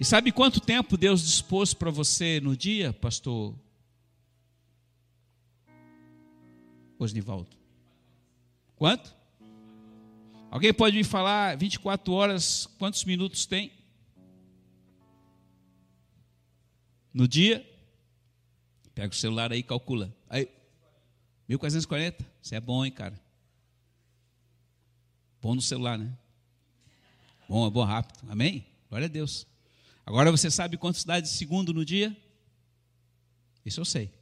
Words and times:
E 0.00 0.04
sabe 0.04 0.32
quanto 0.32 0.62
tempo 0.62 0.96
Deus 0.96 1.22
dispôs 1.22 1.74
para 1.74 1.90
você 1.90 2.40
no 2.40 2.56
dia, 2.56 2.90
pastor 2.90 3.54
Osnivaldo? 6.98 7.50
Quanto? 8.76 9.14
Alguém 10.50 10.72
pode 10.72 10.96
me 10.96 11.04
falar 11.04 11.54
24 11.58 12.14
horas, 12.14 12.64
quantos 12.78 13.04
minutos 13.04 13.44
tem? 13.44 13.70
No 17.12 17.28
dia? 17.28 17.62
Pega 18.94 19.12
o 19.12 19.14
celular 19.14 19.52
aí 19.52 19.58
e 19.58 19.62
calcula. 19.62 20.16
Aí, 20.30 20.48
1440? 21.46 22.26
Isso 22.40 22.54
é 22.54 22.60
bom, 22.60 22.86
hein, 22.86 22.90
cara? 22.90 23.20
Bom 25.42 25.54
no 25.54 25.60
celular, 25.60 25.98
né? 25.98 26.10
Bom, 27.46 27.66
é 27.66 27.70
bom 27.70 27.84
rápido. 27.84 28.18
Amém? 28.30 28.64
Glória 28.88 29.04
a 29.04 29.10
Deus. 29.10 29.49
Agora 30.10 30.30
você 30.32 30.50
sabe 30.50 30.76
quantos 30.76 31.04
dá 31.04 31.20
de 31.20 31.28
segundo 31.28 31.72
no 31.72 31.84
dia? 31.84 32.20
Isso 33.64 33.80
eu 33.80 33.84
sei. 33.84 34.12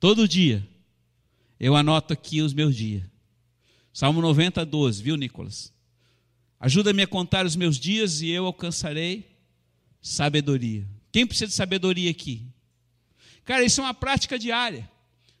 Todo 0.00 0.28
dia 0.28 0.66
eu 1.58 1.74
anoto 1.74 2.12
aqui 2.12 2.40
os 2.40 2.52
meus 2.52 2.74
dias. 2.76 3.02
Salmo 3.92 4.20
90, 4.20 4.64
12, 4.64 5.02
viu, 5.02 5.16
Nicolas? 5.16 5.72
Ajuda-me 6.60 7.02
a 7.02 7.06
contar 7.06 7.46
os 7.46 7.56
meus 7.56 7.78
dias 7.78 8.20
e 8.20 8.28
eu 8.28 8.46
alcançarei 8.46 9.36
sabedoria. 10.00 10.86
Quem 11.10 11.26
precisa 11.26 11.48
de 11.48 11.54
sabedoria 11.54 12.10
aqui? 12.10 12.46
Cara, 13.44 13.64
isso 13.64 13.80
é 13.80 13.84
uma 13.84 13.94
prática 13.94 14.38
diária. 14.38 14.88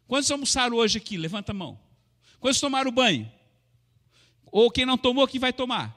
Quantos 0.06 0.30
almoçaram 0.30 0.76
hoje 0.76 0.98
aqui? 0.98 1.16
Levanta 1.16 1.52
a 1.52 1.54
mão. 1.54 1.78
Quantos 2.40 2.60
tomaram 2.60 2.90
banho? 2.90 3.30
Ou 4.50 4.70
quem 4.70 4.86
não 4.86 4.98
tomou, 4.98 5.26
que 5.28 5.38
vai 5.38 5.52
tomar? 5.52 5.96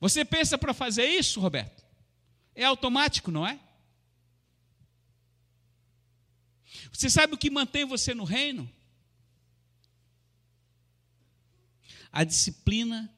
Você 0.00 0.24
pensa 0.24 0.58
para 0.58 0.74
fazer 0.74 1.06
isso, 1.06 1.40
Roberto? 1.40 1.84
É 2.54 2.64
automático, 2.64 3.30
não 3.30 3.46
é? 3.46 3.58
Você 6.92 7.08
sabe 7.08 7.34
o 7.34 7.38
que 7.38 7.50
mantém 7.50 7.84
você 7.84 8.14
no 8.14 8.24
reino? 8.24 8.70
A 12.10 12.24
disciplina 12.24 13.12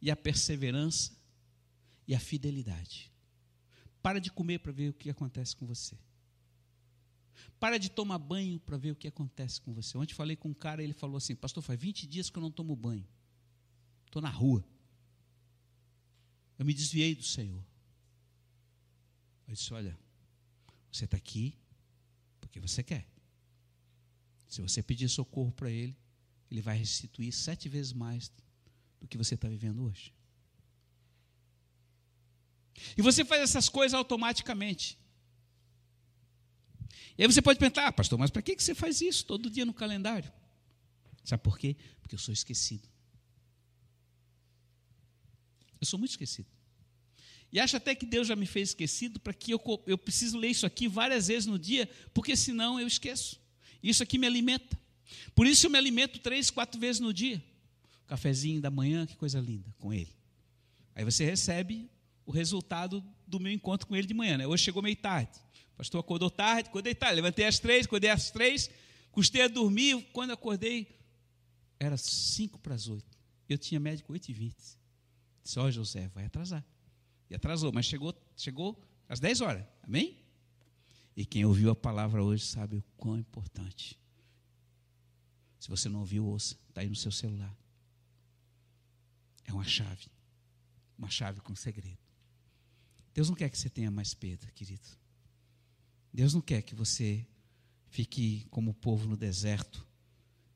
e 0.00 0.10
a 0.10 0.16
perseverança 0.16 1.12
e 2.06 2.14
a 2.14 2.20
fidelidade. 2.20 3.10
Para 4.02 4.20
de 4.20 4.30
comer 4.30 4.60
para 4.60 4.72
ver 4.72 4.90
o 4.90 4.94
que 4.94 5.10
acontece 5.10 5.54
com 5.54 5.66
você. 5.66 5.98
Para 7.58 7.78
de 7.78 7.90
tomar 7.90 8.18
banho 8.18 8.58
para 8.60 8.76
ver 8.76 8.92
o 8.92 8.96
que 8.96 9.08
acontece 9.08 9.60
com 9.60 9.72
você. 9.72 9.96
Ontem 9.98 10.14
falei 10.14 10.36
com 10.36 10.48
um 10.48 10.54
cara, 10.54 10.82
ele 10.82 10.92
falou 10.92 11.16
assim: 11.16 11.34
Pastor, 11.34 11.62
faz 11.62 11.78
20 11.78 12.06
dias 12.06 12.30
que 12.30 12.38
eu 12.38 12.42
não 12.42 12.50
tomo 12.50 12.74
banho. 12.74 13.06
Estou 14.06 14.22
na 14.22 14.30
rua. 14.30 14.64
Eu 16.58 16.64
me 16.64 16.74
desviei 16.74 17.14
do 17.14 17.22
Senhor. 17.22 17.64
Eu 19.46 19.54
disse: 19.54 19.72
Olha, 19.72 19.98
você 20.90 21.04
está 21.04 21.16
aqui 21.16 21.58
porque 22.40 22.60
você 22.60 22.82
quer. 22.82 23.06
Se 24.48 24.60
você 24.60 24.82
pedir 24.82 25.08
socorro 25.08 25.52
para 25.52 25.70
Ele, 25.70 25.96
Ele 26.50 26.60
vai 26.60 26.76
restituir 26.76 27.32
sete 27.32 27.68
vezes 27.68 27.92
mais 27.92 28.32
do 29.00 29.06
que 29.06 29.16
você 29.16 29.34
está 29.34 29.48
vivendo 29.48 29.84
hoje. 29.84 30.12
E 32.96 33.02
você 33.02 33.24
faz 33.24 33.42
essas 33.42 33.68
coisas 33.68 33.94
automaticamente. 33.94 34.98
E 37.20 37.22
aí 37.22 37.30
você 37.30 37.42
pode 37.42 37.58
pensar, 37.58 37.86
ah, 37.86 37.92
pastor, 37.92 38.18
mas 38.18 38.30
para 38.30 38.40
que 38.40 38.58
você 38.58 38.74
faz 38.74 39.02
isso 39.02 39.26
todo 39.26 39.50
dia 39.50 39.66
no 39.66 39.74
calendário? 39.74 40.32
Sabe 41.22 41.42
por 41.42 41.58
quê? 41.58 41.76
Porque 42.00 42.14
eu 42.14 42.18
sou 42.18 42.32
esquecido. 42.32 42.88
Eu 45.78 45.86
sou 45.86 45.98
muito 45.98 46.12
esquecido. 46.12 46.48
E 47.52 47.60
acho 47.60 47.76
até 47.76 47.94
que 47.94 48.06
Deus 48.06 48.26
já 48.26 48.34
me 48.34 48.46
fez 48.46 48.70
esquecido 48.70 49.20
para 49.20 49.34
que 49.34 49.52
eu, 49.52 49.60
eu 49.86 49.98
preciso 49.98 50.38
ler 50.38 50.48
isso 50.48 50.64
aqui 50.64 50.88
várias 50.88 51.26
vezes 51.26 51.44
no 51.44 51.58
dia, 51.58 51.86
porque 52.14 52.34
senão 52.34 52.80
eu 52.80 52.86
esqueço. 52.86 53.38
Isso 53.82 54.02
aqui 54.02 54.16
me 54.16 54.26
alimenta. 54.26 54.80
Por 55.34 55.46
isso 55.46 55.66
eu 55.66 55.70
me 55.70 55.76
alimento 55.76 56.20
três, 56.20 56.48
quatro 56.48 56.80
vezes 56.80 57.00
no 57.00 57.12
dia. 57.12 57.44
Cafezinho 58.06 58.62
da 58.62 58.70
manhã, 58.70 59.04
que 59.04 59.14
coisa 59.14 59.38
linda, 59.40 59.70
com 59.78 59.92
ele. 59.92 60.16
Aí 60.94 61.04
você 61.04 61.22
recebe 61.22 61.90
o 62.24 62.30
resultado 62.30 63.04
do 63.26 63.38
meu 63.38 63.52
encontro 63.52 63.86
com 63.86 63.94
ele 63.94 64.06
de 64.06 64.14
manhã. 64.14 64.38
Né? 64.38 64.46
Hoje 64.46 64.64
chegou 64.64 64.82
meio 64.82 64.96
tarde 64.96 65.38
pastor 65.80 66.00
acordou 66.00 66.30
tarde, 66.30 66.68
acordei 66.68 66.94
tarde, 66.94 67.16
levantei 67.16 67.46
às 67.46 67.58
três, 67.58 67.86
acordei 67.86 68.10
às 68.10 68.30
três, 68.30 68.68
custei 69.10 69.40
a 69.40 69.48
dormir, 69.48 70.10
quando 70.12 70.30
acordei, 70.30 70.94
era 71.78 71.96
cinco 71.96 72.58
para 72.58 72.74
as 72.74 72.86
oito. 72.86 73.16
Eu 73.48 73.56
tinha 73.56 73.80
médico 73.80 74.12
oito 74.12 74.28
e 74.28 74.34
vinte. 74.34 74.78
Disse, 75.42 75.58
ó 75.58 75.64
oh, 75.64 75.70
José, 75.70 76.08
vai 76.08 76.26
atrasar. 76.26 76.62
E 77.30 77.34
atrasou, 77.34 77.72
mas 77.72 77.86
chegou, 77.86 78.14
chegou 78.36 78.78
às 79.08 79.20
dez 79.20 79.40
horas. 79.40 79.64
Amém? 79.82 80.22
E 81.16 81.24
quem 81.24 81.46
ouviu 81.46 81.70
a 81.70 81.74
palavra 81.74 82.22
hoje 82.22 82.44
sabe 82.44 82.76
o 82.76 82.84
quão 82.98 83.18
importante. 83.18 83.98
Se 85.58 85.66
você 85.66 85.88
não 85.88 86.00
ouviu, 86.00 86.26
ouça. 86.26 86.58
Está 86.68 86.82
aí 86.82 86.90
no 86.90 86.94
seu 86.94 87.10
celular. 87.10 87.56
É 89.44 89.52
uma 89.52 89.64
chave. 89.64 90.08
Uma 90.98 91.08
chave 91.08 91.40
com 91.40 91.54
segredo. 91.56 91.98
Deus 93.14 93.30
não 93.30 93.34
quer 93.34 93.48
que 93.48 93.56
você 93.56 93.70
tenha 93.70 93.90
mais 93.90 94.12
perda, 94.12 94.46
querido. 94.52 95.00
Deus 96.12 96.34
não 96.34 96.40
quer 96.40 96.62
que 96.62 96.74
você 96.74 97.24
fique 97.88 98.46
como 98.50 98.72
o 98.72 98.74
povo 98.74 99.08
no 99.08 99.16
deserto, 99.16 99.86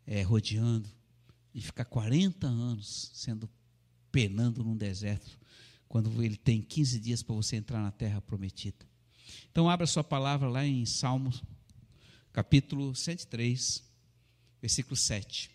é, 0.06 0.22
rodeando, 0.22 0.88
e 1.54 1.60
ficar 1.60 1.84
40 1.84 2.46
anos 2.46 3.10
sendo 3.14 3.48
penando 4.10 4.64
num 4.64 4.76
deserto, 4.76 5.38
quando 5.88 6.22
ele 6.22 6.36
tem 6.36 6.60
15 6.60 6.98
dias 6.98 7.22
para 7.22 7.34
você 7.34 7.56
entrar 7.56 7.80
na 7.80 7.92
terra 7.92 8.20
prometida. 8.20 8.84
Então, 9.50 9.70
abra 9.70 9.86
sua 9.86 10.02
palavra 10.02 10.48
lá 10.48 10.66
em 10.66 10.84
Salmos, 10.84 11.42
capítulo 12.32 12.94
103, 12.94 13.82
versículo 14.60 14.96
7. 14.96 15.50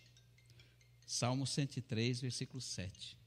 Salmo 1.06 1.46
103, 1.46 2.20
versículo 2.22 2.60
7. 2.60 3.18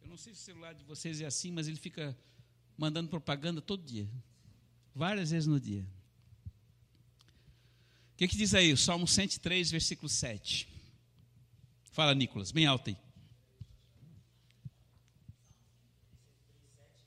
Eu 0.00 0.08
não 0.08 0.16
sei 0.16 0.34
se 0.34 0.40
o 0.40 0.44
celular 0.44 0.72
de 0.72 0.82
vocês 0.84 1.20
é 1.20 1.26
assim, 1.26 1.52
mas 1.52 1.68
ele 1.68 1.76
fica 1.76 2.16
mandando 2.76 3.08
propaganda 3.08 3.60
todo 3.60 3.84
dia 3.84 4.08
várias 4.94 5.30
vezes 5.30 5.46
no 5.46 5.58
dia. 5.58 5.86
O 8.12 8.16
que, 8.16 8.28
que 8.28 8.36
diz 8.36 8.54
aí? 8.54 8.72
O 8.72 8.76
Salmo 8.76 9.08
103, 9.08 9.70
versículo 9.70 10.08
7. 10.08 10.68
Fala, 11.90 12.14
Nicolas, 12.14 12.52
bem 12.52 12.66
alto 12.66 12.90
aí. 12.90 12.96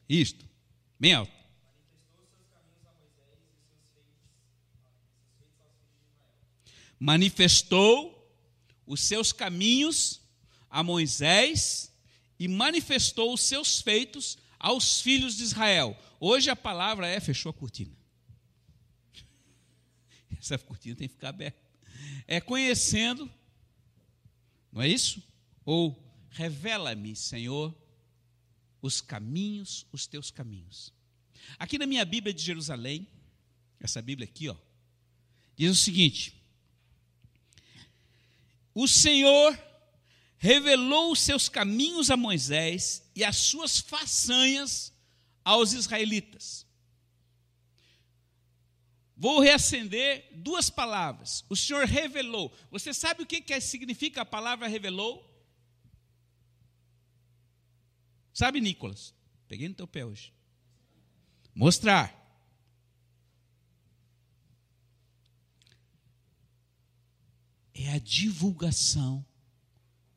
Isto, 0.08 0.48
bem 1.00 1.14
alto. 1.14 1.34
Manifestou 7.00 8.16
os 8.86 9.02
seus 9.02 9.32
caminhos 9.32 10.22
a 10.70 10.84
Moisés 10.84 11.92
e 12.40 12.48
manifestou 12.48 13.34
os 13.34 13.42
seus 13.42 13.82
feitos 13.82 14.38
aos 14.60 15.02
filhos 15.02 15.36
de 15.36 15.44
Israel. 15.44 15.98
Hoje 16.20 16.50
a 16.50 16.56
palavra 16.56 17.08
é 17.08 17.20
fechou 17.20 17.50
a 17.50 17.54
cortina. 17.54 17.96
Essa 20.40 20.58
cortina 20.58 20.96
tem 20.96 21.08
que 21.08 21.14
ficar 21.14 21.30
aberta. 21.30 21.60
É 22.28 22.42
conhecendo, 22.42 23.30
não 24.72 24.82
é 24.82 24.88
isso? 24.88 25.22
Ou 25.64 26.04
revela-me, 26.30 27.16
Senhor, 27.16 27.76
os 28.82 29.02
caminhos, 29.02 29.86
os 29.92 30.06
teus 30.06 30.30
caminhos. 30.30 30.94
Aqui 31.58 31.78
na 31.78 31.86
minha 31.86 32.06
Bíblia 32.06 32.34
de 32.34 32.44
Jerusalém, 32.44 33.08
essa 33.80 34.02
Bíblia 34.02 34.28
aqui, 34.28 34.50
ó, 34.50 34.56
diz 35.56 35.72
o 35.72 35.76
seguinte: 35.76 36.36
O 38.74 38.88
Senhor 38.88 39.58
revelou 40.46 41.12
os 41.12 41.22
seus 41.22 41.50
caminhos 41.50 42.12
a 42.12 42.16
Moisés 42.16 43.04
e 43.16 43.24
as 43.24 43.36
suas 43.36 43.80
façanhas 43.80 44.94
aos 45.44 45.74
israelitas. 45.74 46.68
Vou 49.18 49.40
reacender 49.40 50.30
duas 50.36 50.70
palavras. 50.70 51.44
O 51.50 51.56
Senhor 51.56 51.86
revelou. 51.86 52.54
Você 52.70 52.94
sabe 52.94 53.24
o 53.24 53.26
que, 53.26 53.42
que 53.42 53.60
significa 53.60 54.22
a 54.22 54.26
palavra 54.26 54.68
revelou? 54.68 55.28
Sabe, 58.32 58.62
Nicolas? 58.62 59.16
Peguei 59.48 59.68
no 59.68 59.74
teu 59.74 59.88
pé 59.88 60.06
hoje. 60.06 60.32
Mostrar. 61.56 62.14
É 67.74 67.94
a 67.94 68.00
divulgação 68.00 69.26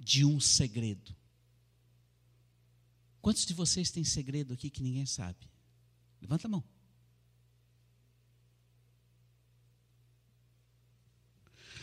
de 0.08 0.24
um 0.24 0.40
segredo. 0.40 1.14
Quantos 3.20 3.44
de 3.44 3.52
vocês 3.52 3.90
têm 3.90 4.04
segredo 4.04 4.54
aqui 4.54 4.70
que 4.70 4.82
ninguém 4.82 5.04
sabe? 5.04 5.38
Levanta 6.18 6.46
a 6.46 6.50
mão. 6.50 6.64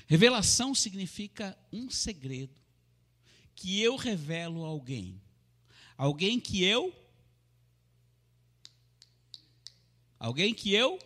Revelação 0.07 0.73
significa 0.73 1.55
um 1.71 1.91
segredo 1.91 2.59
que 3.53 3.79
eu 3.79 3.95
revelo 3.95 4.65
a 4.65 4.69
alguém. 4.69 5.21
Alguém 5.95 6.39
que 6.39 6.63
eu. 6.63 6.91
Alguém 10.17 10.51
que 10.51 10.73
eu. 10.73 10.97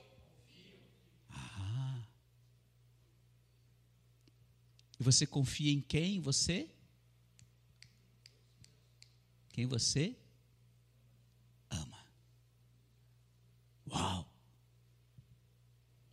Ah. 1.29 2.01
E 4.97 5.03
você 5.03 5.27
confia 5.27 5.73
em 5.73 5.81
quem? 5.81 6.21
Você? 6.21 6.78
Quem 9.59 9.67
você 9.67 10.17
ama. 11.69 12.07
Uau! 13.87 14.33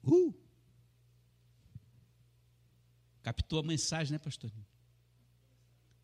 Uh! 0.02 0.34
Captou 3.22 3.60
a 3.60 3.62
mensagem, 3.62 4.14
né, 4.14 4.18
pastor? 4.18 4.50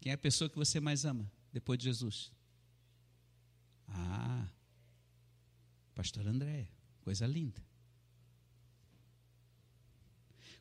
Quem 0.00 0.12
é 0.12 0.14
a 0.14 0.18
pessoa 0.18 0.48
que 0.48 0.54
você 0.54 0.78
mais 0.78 1.04
ama 1.04 1.28
depois 1.52 1.80
de 1.80 1.86
Jesus? 1.86 2.30
Ah, 3.88 4.48
pastor 5.96 6.24
André, 6.24 6.68
coisa 7.00 7.26
linda. 7.26 7.60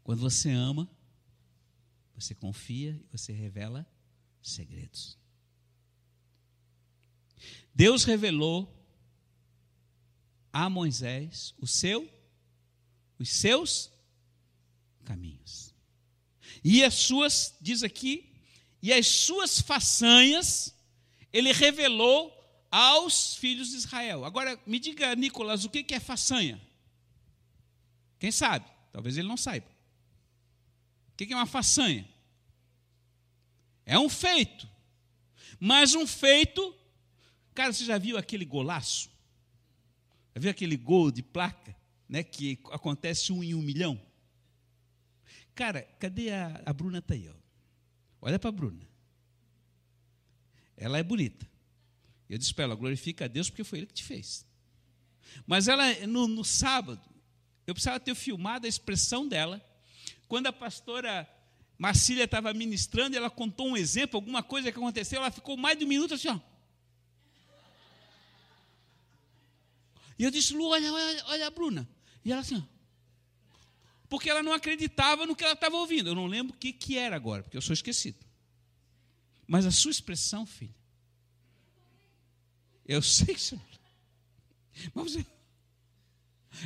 Quando 0.04 0.20
você 0.20 0.50
ama, 0.50 0.90
você 2.16 2.34
confia 2.34 3.00
e 3.04 3.16
você 3.16 3.32
revela 3.32 3.86
segredos. 4.42 5.21
Deus 7.74 8.04
revelou 8.04 8.72
a 10.52 10.70
Moisés 10.70 11.54
o 11.60 11.68
seu 11.68 12.10
os 13.22 13.30
seus 13.30 13.92
caminhos. 15.06 15.74
E 16.64 16.84
as 16.84 16.96
suas, 16.96 17.56
diz 17.62 17.84
aqui, 17.84 18.34
e 18.82 18.92
as 18.92 19.08
suas 19.08 19.62
façanhas 19.62 20.76
ele 21.32 21.54
revelou 21.54 22.36
aos 22.72 23.36
filhos 23.36 23.70
de 23.70 23.78
Israel. 23.78 24.26
Agora, 24.26 24.60
me 24.66 24.80
diga, 24.80 25.16
Nicolas, 25.16 25.64
o 25.64 25.70
que 25.70 25.94
é 25.94 26.00
façanha? 26.00 26.60
Quem 28.18 28.32
sabe? 28.32 28.66
Talvez 28.92 29.18
ele 29.18 29.28
não 29.28 29.38
saiba. 29.38 29.68
O 31.14 31.16
que 31.16 31.32
é 31.32 31.36
uma 31.36 31.46
façanha? 31.46 32.08
É 33.86 34.00
um 34.00 34.10
feito. 34.10 34.68
Mas 35.60 35.94
um 35.94 36.08
feito. 36.08 36.76
Cara, 37.54 37.74
você 37.74 37.84
já 37.84 37.98
viu 37.98 38.18
aquele 38.18 38.46
golaço? 38.46 39.10
Já 40.34 40.42
viu 40.42 40.52
aquele 40.52 40.78
gol 40.78 41.12
de 41.12 41.22
placa? 41.22 41.76
Né, 42.08 42.24
que 42.24 42.60
acontece 42.72 43.32
um 43.32 43.42
em 43.42 43.56
um 43.56 43.62
milhão? 43.62 44.02
Cara, 45.56 45.84
cadê 45.98 46.32
a, 46.32 46.62
a 46.66 46.74
Bruna? 46.74 46.98
Está 47.00 47.14
aí, 47.14 47.30
ó. 47.30 47.34
Olha 48.22 48.38
para 48.38 48.50
a 48.50 48.52
Bruna. 48.52 48.86
Ela 50.76 50.98
é 50.98 51.04
bonita. 51.04 51.50
Eu 52.30 52.38
disse 52.38 52.54
para 52.54 52.66
ela, 52.66 52.76
glorifica 52.76 53.26
a 53.26 53.28
Deus 53.28 53.50
porque 53.50 53.64
foi 53.64 53.80
Ele 53.80 53.88
que 53.88 53.94
te 53.94 54.04
fez. 54.04 54.46
Mas 55.46 55.68
ela, 55.68 56.06
no, 56.08 56.28
no 56.28 56.44
sábado, 56.44 57.02
eu 57.66 57.74
precisava 57.74 58.00
ter 58.00 58.16
filmado 58.16 58.66
a 58.66 58.70
expressão 58.70 59.28
dela, 59.28 59.64
quando 60.28 60.48
a 60.48 60.54
pastora 60.54 61.28
Marcília 61.78 62.26
estava 62.26 62.54
ministrando, 62.54 63.18
ela 63.18 63.30
contou 63.30 63.68
um 63.68 63.78
exemplo, 63.78 64.18
alguma 64.18 64.44
coisa 64.44 64.72
que 64.72 64.78
aconteceu, 64.78 65.20
ela 65.20 65.32
ficou 65.32 65.58
mais 65.58 65.78
de 65.78 65.86
um 65.86 65.88
minuto 65.88 66.14
assim, 66.14 66.30
ó. 66.30 66.40
E 70.22 70.24
eu 70.24 70.30
disse, 70.30 70.54
Lu, 70.54 70.68
olha, 70.68 70.94
olha, 70.94 71.26
olha 71.30 71.48
a 71.48 71.50
Bruna. 71.50 71.90
E 72.24 72.32
ela 72.32 72.42
assim. 72.42 72.64
Porque 74.08 74.30
ela 74.30 74.44
não 74.44 74.54
acreditava 74.54 75.26
no 75.26 75.36
que 75.36 75.44
ela 75.44 75.54
estava 75.54 75.76
ouvindo. 75.78 76.12
Eu 76.12 76.14
não 76.14 76.28
lembro 76.28 76.54
o 76.54 76.58
que, 76.60 76.72
que 76.72 76.96
era 76.96 77.16
agora, 77.16 77.42
porque 77.42 77.58
eu 77.58 77.62
sou 77.62 77.74
esquecido. 77.74 78.24
Mas 79.48 79.66
a 79.66 79.72
sua 79.72 79.90
expressão, 79.90 80.46
filha, 80.46 80.76
eu 82.86 83.02
sei 83.02 83.34
que 83.34 83.42
você 83.42 83.56
não. 84.94 85.26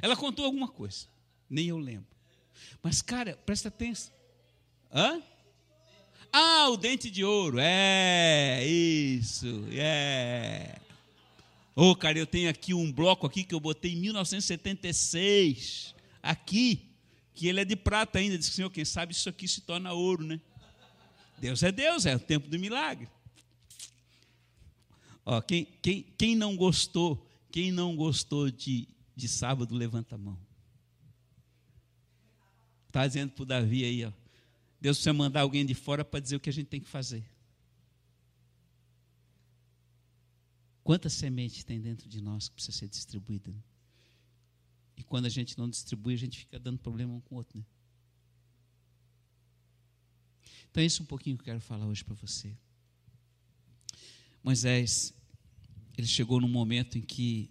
Ela 0.02 0.18
contou 0.18 0.44
alguma 0.44 0.68
coisa. 0.68 1.08
Nem 1.50 1.68
eu 1.68 1.78
lembro. 1.78 2.14
Mas, 2.84 3.02
cara, 3.02 3.38
presta 3.46 3.70
atenção. 3.70 4.14
Hã? 4.92 5.24
Ah, 6.30 6.68
o 6.72 6.76
dente 6.76 7.10
de 7.10 7.24
ouro. 7.24 7.58
É, 7.58 8.68
isso. 8.68 9.66
É. 9.72 10.82
Ô, 11.76 11.90
oh, 11.90 11.96
cara, 11.96 12.18
eu 12.18 12.26
tenho 12.26 12.50
aqui 12.50 12.74
um 12.74 12.90
bloco 12.90 13.28
aqui 13.28 13.44
que 13.44 13.54
eu 13.54 13.60
botei 13.60 13.94
em 13.94 13.98
1976. 13.98 15.94
Aqui. 16.24 16.90
Que 17.34 17.48
ele 17.48 17.60
é 17.60 17.66
de 17.66 17.76
prata 17.76 18.18
ainda. 18.18 18.38
Diz 18.38 18.48
Senhor, 18.48 18.70
quem 18.70 18.86
sabe 18.86 19.12
isso 19.12 19.28
aqui 19.28 19.46
se 19.46 19.60
torna 19.60 19.92
ouro, 19.92 20.24
né? 20.24 20.40
Deus 21.38 21.62
é 21.64 21.72
Deus, 21.74 22.06
é 22.06 22.16
o 22.16 22.20
tempo 22.20 22.48
do 22.48 22.58
milagre. 22.58 23.10
Ó, 25.26 25.42
quem, 25.42 25.66
quem, 25.82 26.04
quem 26.18 26.34
não 26.34 26.56
gostou, 26.56 27.30
quem 27.52 27.74
não 27.74 27.94
gostou 27.94 28.50
de, 28.50 28.88
de 29.14 29.28
sábado, 29.28 29.76
levanta 29.76 30.16
a 30.16 30.18
mão. 30.18 30.40
Está 32.88 33.06
dizendo 33.06 33.34
para 33.34 33.44
o 33.44 33.46
Davi 33.46 33.84
aí, 33.84 34.06
ó. 34.06 34.12
Deus 34.80 34.98
precisa 34.98 35.12
mandar 35.12 35.42
alguém 35.42 35.66
de 35.66 35.74
fora 35.74 36.06
para 36.06 36.22
dizer 36.22 36.38
o 36.38 36.40
que 36.40 36.50
a 36.50 36.54
gente 36.54 36.68
tem 36.68 36.80
que 36.80 36.88
fazer. 36.88 37.26
Quanta 40.86 41.10
semente 41.10 41.66
tem 41.66 41.82
dentro 41.82 42.08
de 42.08 42.22
nós 42.22 42.48
que 42.48 42.54
precisa 42.54 42.78
ser 42.78 42.88
distribuída? 42.88 43.52
Né? 43.52 43.60
E 44.96 45.04
quando 45.04 45.26
a 45.26 45.30
gente 45.30 45.58
não 45.58 45.68
distribui, 45.68 46.14
a 46.14 46.18
gente 46.18 46.38
fica 46.38 46.60
dando 46.60 46.78
problema 46.78 47.12
um 47.12 47.20
com 47.22 47.34
o 47.34 47.38
outro. 47.40 47.58
Né? 47.58 47.66
Então, 50.70 50.84
é 50.84 50.86
isso 50.86 51.02
um 51.02 51.08
pouquinho 51.08 51.38
que 51.38 51.42
eu 51.42 51.46
quero 51.46 51.60
falar 51.60 51.88
hoje 51.88 52.04
para 52.04 52.14
você. 52.14 52.56
Moisés, 54.44 55.12
ele 55.98 56.06
chegou 56.06 56.40
num 56.40 56.48
momento 56.48 57.00
em 57.00 57.02
que 57.02 57.50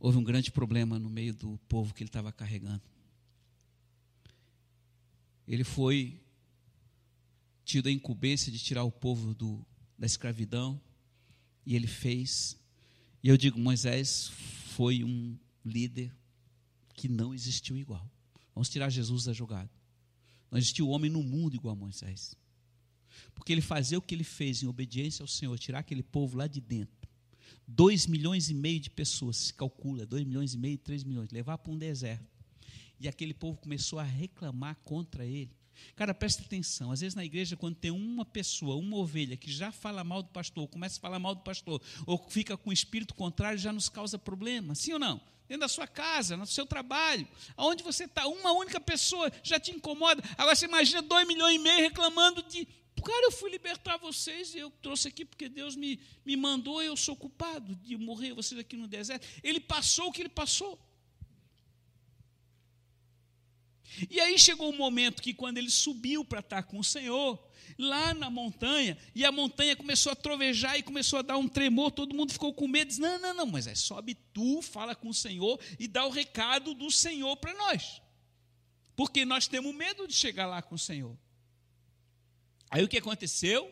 houve 0.00 0.18
um 0.18 0.24
grande 0.24 0.50
problema 0.50 0.98
no 0.98 1.08
meio 1.08 1.32
do 1.32 1.56
povo 1.68 1.94
que 1.94 2.02
ele 2.02 2.08
estava 2.08 2.32
carregando. 2.32 2.82
Ele 5.46 5.62
foi 5.62 6.20
tido 7.64 7.86
a 7.86 7.92
incumbência 7.92 8.50
de 8.50 8.58
tirar 8.58 8.82
o 8.82 8.90
povo 8.90 9.32
do, 9.32 9.64
da 9.96 10.06
escravidão, 10.06 10.80
e 11.64 11.76
ele 11.76 11.86
fez. 11.86 12.58
E 13.22 13.28
eu 13.28 13.36
digo, 13.36 13.58
Moisés 13.58 14.28
foi 14.74 15.04
um 15.04 15.38
líder 15.64 16.12
que 16.94 17.08
não 17.08 17.34
existiu 17.34 17.76
igual. 17.76 18.10
Vamos 18.54 18.68
tirar 18.68 18.90
Jesus 18.90 19.24
da 19.24 19.32
jogada. 19.32 19.70
Não 20.50 20.58
existiu 20.58 20.88
homem 20.88 21.10
no 21.10 21.22
mundo 21.22 21.54
igual 21.54 21.74
a 21.74 21.78
Moisés. 21.78 22.34
Porque 23.34 23.52
ele 23.52 23.60
fazia 23.60 23.98
o 23.98 24.02
que 24.02 24.14
ele 24.14 24.24
fez 24.24 24.62
em 24.62 24.66
obediência 24.66 25.22
ao 25.22 25.26
Senhor, 25.26 25.58
tirar 25.58 25.78
aquele 25.80 26.02
povo 26.02 26.36
lá 26.36 26.46
de 26.46 26.60
dentro. 26.60 27.08
Dois 27.66 28.06
milhões 28.06 28.50
e 28.50 28.54
meio 28.54 28.80
de 28.80 28.90
pessoas, 28.90 29.36
se 29.36 29.54
calcula, 29.54 30.04
dois 30.04 30.24
milhões 30.24 30.54
e 30.54 30.58
meio, 30.58 30.78
três 30.78 31.04
milhões, 31.04 31.30
levar 31.30 31.58
para 31.58 31.72
um 31.72 31.78
deserto. 31.78 32.26
E 32.98 33.08
aquele 33.08 33.32
povo 33.32 33.58
começou 33.58 33.98
a 33.98 34.02
reclamar 34.02 34.76
contra 34.84 35.24
ele. 35.24 35.56
Cara, 35.96 36.14
presta 36.14 36.42
atenção. 36.42 36.90
Às 36.90 37.00
vezes 37.00 37.14
na 37.14 37.24
igreja, 37.24 37.56
quando 37.56 37.76
tem 37.76 37.90
uma 37.90 38.24
pessoa, 38.24 38.76
uma 38.76 38.96
ovelha, 38.96 39.36
que 39.36 39.50
já 39.50 39.70
fala 39.72 40.02
mal 40.04 40.22
do 40.22 40.28
pastor, 40.30 40.66
começa 40.68 40.98
a 40.98 41.00
falar 41.00 41.18
mal 41.18 41.34
do 41.34 41.42
pastor, 41.42 41.80
ou 42.06 42.18
fica 42.28 42.56
com 42.56 42.70
o 42.70 42.72
espírito 42.72 43.14
contrário, 43.14 43.58
já 43.58 43.72
nos 43.72 43.88
causa 43.88 44.18
problema. 44.18 44.74
Sim 44.74 44.94
ou 44.94 44.98
não? 44.98 45.20
Dentro 45.48 45.62
da 45.62 45.68
sua 45.68 45.86
casa, 45.86 46.36
no 46.36 46.46
seu 46.46 46.64
trabalho, 46.64 47.26
aonde 47.56 47.82
você 47.82 48.04
está, 48.04 48.26
uma 48.26 48.52
única 48.52 48.80
pessoa 48.80 49.32
já 49.42 49.58
te 49.58 49.72
incomoda. 49.72 50.22
Agora 50.38 50.54
você 50.54 50.66
imagina 50.66 51.02
dois 51.02 51.26
milhões 51.26 51.56
e 51.56 51.58
meio 51.58 51.80
reclamando 51.80 52.42
de. 52.44 52.66
Cara, 53.04 53.26
eu 53.26 53.32
fui 53.32 53.50
libertar 53.50 53.96
vocês 53.96 54.54
eu 54.54 54.70
trouxe 54.82 55.08
aqui 55.08 55.24
porque 55.24 55.48
Deus 55.48 55.74
me, 55.74 55.98
me 56.24 56.36
mandou, 56.36 56.82
eu 56.82 56.94
sou 56.96 57.16
culpado 57.16 57.74
de 57.76 57.96
morrer 57.96 58.34
vocês 58.34 58.60
aqui 58.60 58.76
no 58.76 58.86
deserto. 58.86 59.26
Ele 59.42 59.58
passou 59.58 60.08
o 60.08 60.12
que 60.12 60.22
ele 60.22 60.28
passou. 60.28 60.78
E 64.08 64.20
aí 64.20 64.38
chegou 64.38 64.70
o 64.70 64.74
um 64.74 64.76
momento 64.76 65.22
que, 65.22 65.34
quando 65.34 65.58
ele 65.58 65.70
subiu 65.70 66.24
para 66.24 66.40
estar 66.40 66.62
com 66.62 66.78
o 66.78 66.84
Senhor, 66.84 67.38
lá 67.78 68.14
na 68.14 68.30
montanha, 68.30 68.96
e 69.14 69.24
a 69.24 69.32
montanha 69.32 69.76
começou 69.76 70.12
a 70.12 70.16
trovejar 70.16 70.78
e 70.78 70.82
começou 70.82 71.18
a 71.18 71.22
dar 71.22 71.36
um 71.36 71.48
tremor, 71.48 71.90
todo 71.90 72.14
mundo 72.14 72.32
ficou 72.32 72.52
com 72.52 72.68
medo, 72.68 72.88
disse, 72.88 73.00
não, 73.00 73.18
não, 73.18 73.34
não, 73.34 73.46
mas 73.46 73.66
é 73.66 73.74
sobe 73.74 74.14
tu, 74.32 74.62
fala 74.62 74.94
com 74.94 75.08
o 75.08 75.14
Senhor 75.14 75.60
e 75.78 75.88
dá 75.88 76.06
o 76.06 76.10
recado 76.10 76.74
do 76.74 76.90
Senhor 76.90 77.36
para 77.36 77.54
nós. 77.54 78.00
Porque 78.94 79.24
nós 79.24 79.48
temos 79.48 79.74
medo 79.74 80.06
de 80.06 80.14
chegar 80.14 80.46
lá 80.46 80.60
com 80.62 80.74
o 80.74 80.78
Senhor. 80.78 81.16
Aí 82.70 82.84
o 82.84 82.88
que 82.88 82.98
aconteceu? 82.98 83.64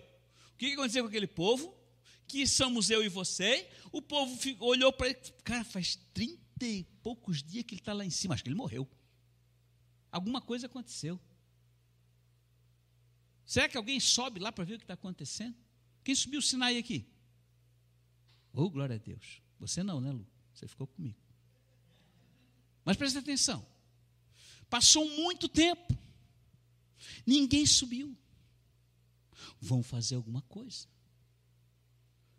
O 0.54 0.56
que 0.56 0.73
aconteceu 0.73 1.04
com 1.04 1.08
aquele 1.08 1.26
povo? 1.26 1.76
Que 2.26 2.47
somos 2.47 2.90
eu 2.90 3.04
e 3.04 3.08
você. 3.08 3.68
O 3.92 4.02
povo 4.02 4.38
olhou 4.61 4.92
para 4.92 5.08
ele, 5.08 5.18
cara, 5.44 5.64
faz 5.64 5.97
trinta 6.12 6.66
e 6.66 6.85
poucos 7.02 7.42
dias 7.42 7.64
que 7.64 7.75
ele 7.75 7.80
está 7.80 7.92
lá 7.92 8.04
em 8.04 8.11
cima, 8.11 8.35
acho 8.35 8.42
que 8.42 8.49
ele 8.49 8.56
morreu. 8.56 8.88
Alguma 10.10 10.40
coisa 10.40 10.66
aconteceu. 10.66 11.20
Será 13.44 13.68
que 13.68 13.76
alguém 13.76 13.98
sobe 13.98 14.40
lá 14.40 14.52
para 14.52 14.64
ver 14.64 14.74
o 14.74 14.78
que 14.78 14.84
está 14.84 14.94
acontecendo? 14.94 15.56
Quem 16.04 16.14
subiu 16.14 16.40
o 16.40 16.42
Sinai 16.42 16.78
aqui? 16.78 17.06
Oh, 18.52 18.68
glória 18.68 18.96
a 18.96 18.98
Deus. 18.98 19.42
Você 19.58 19.82
não, 19.82 20.00
né, 20.00 20.10
Lu? 20.10 20.26
Você 20.54 20.66
ficou 20.66 20.86
comigo. 20.86 21.18
Mas 22.84 22.96
presta 22.96 23.18
atenção. 23.18 23.66
Passou 24.68 25.08
muito 25.08 25.48
tempo. 25.48 25.96
Ninguém 27.26 27.64
subiu. 27.66 28.16
Vão 29.60 29.82
fazer 29.82 30.14
alguma 30.16 30.42
coisa. 30.42 30.86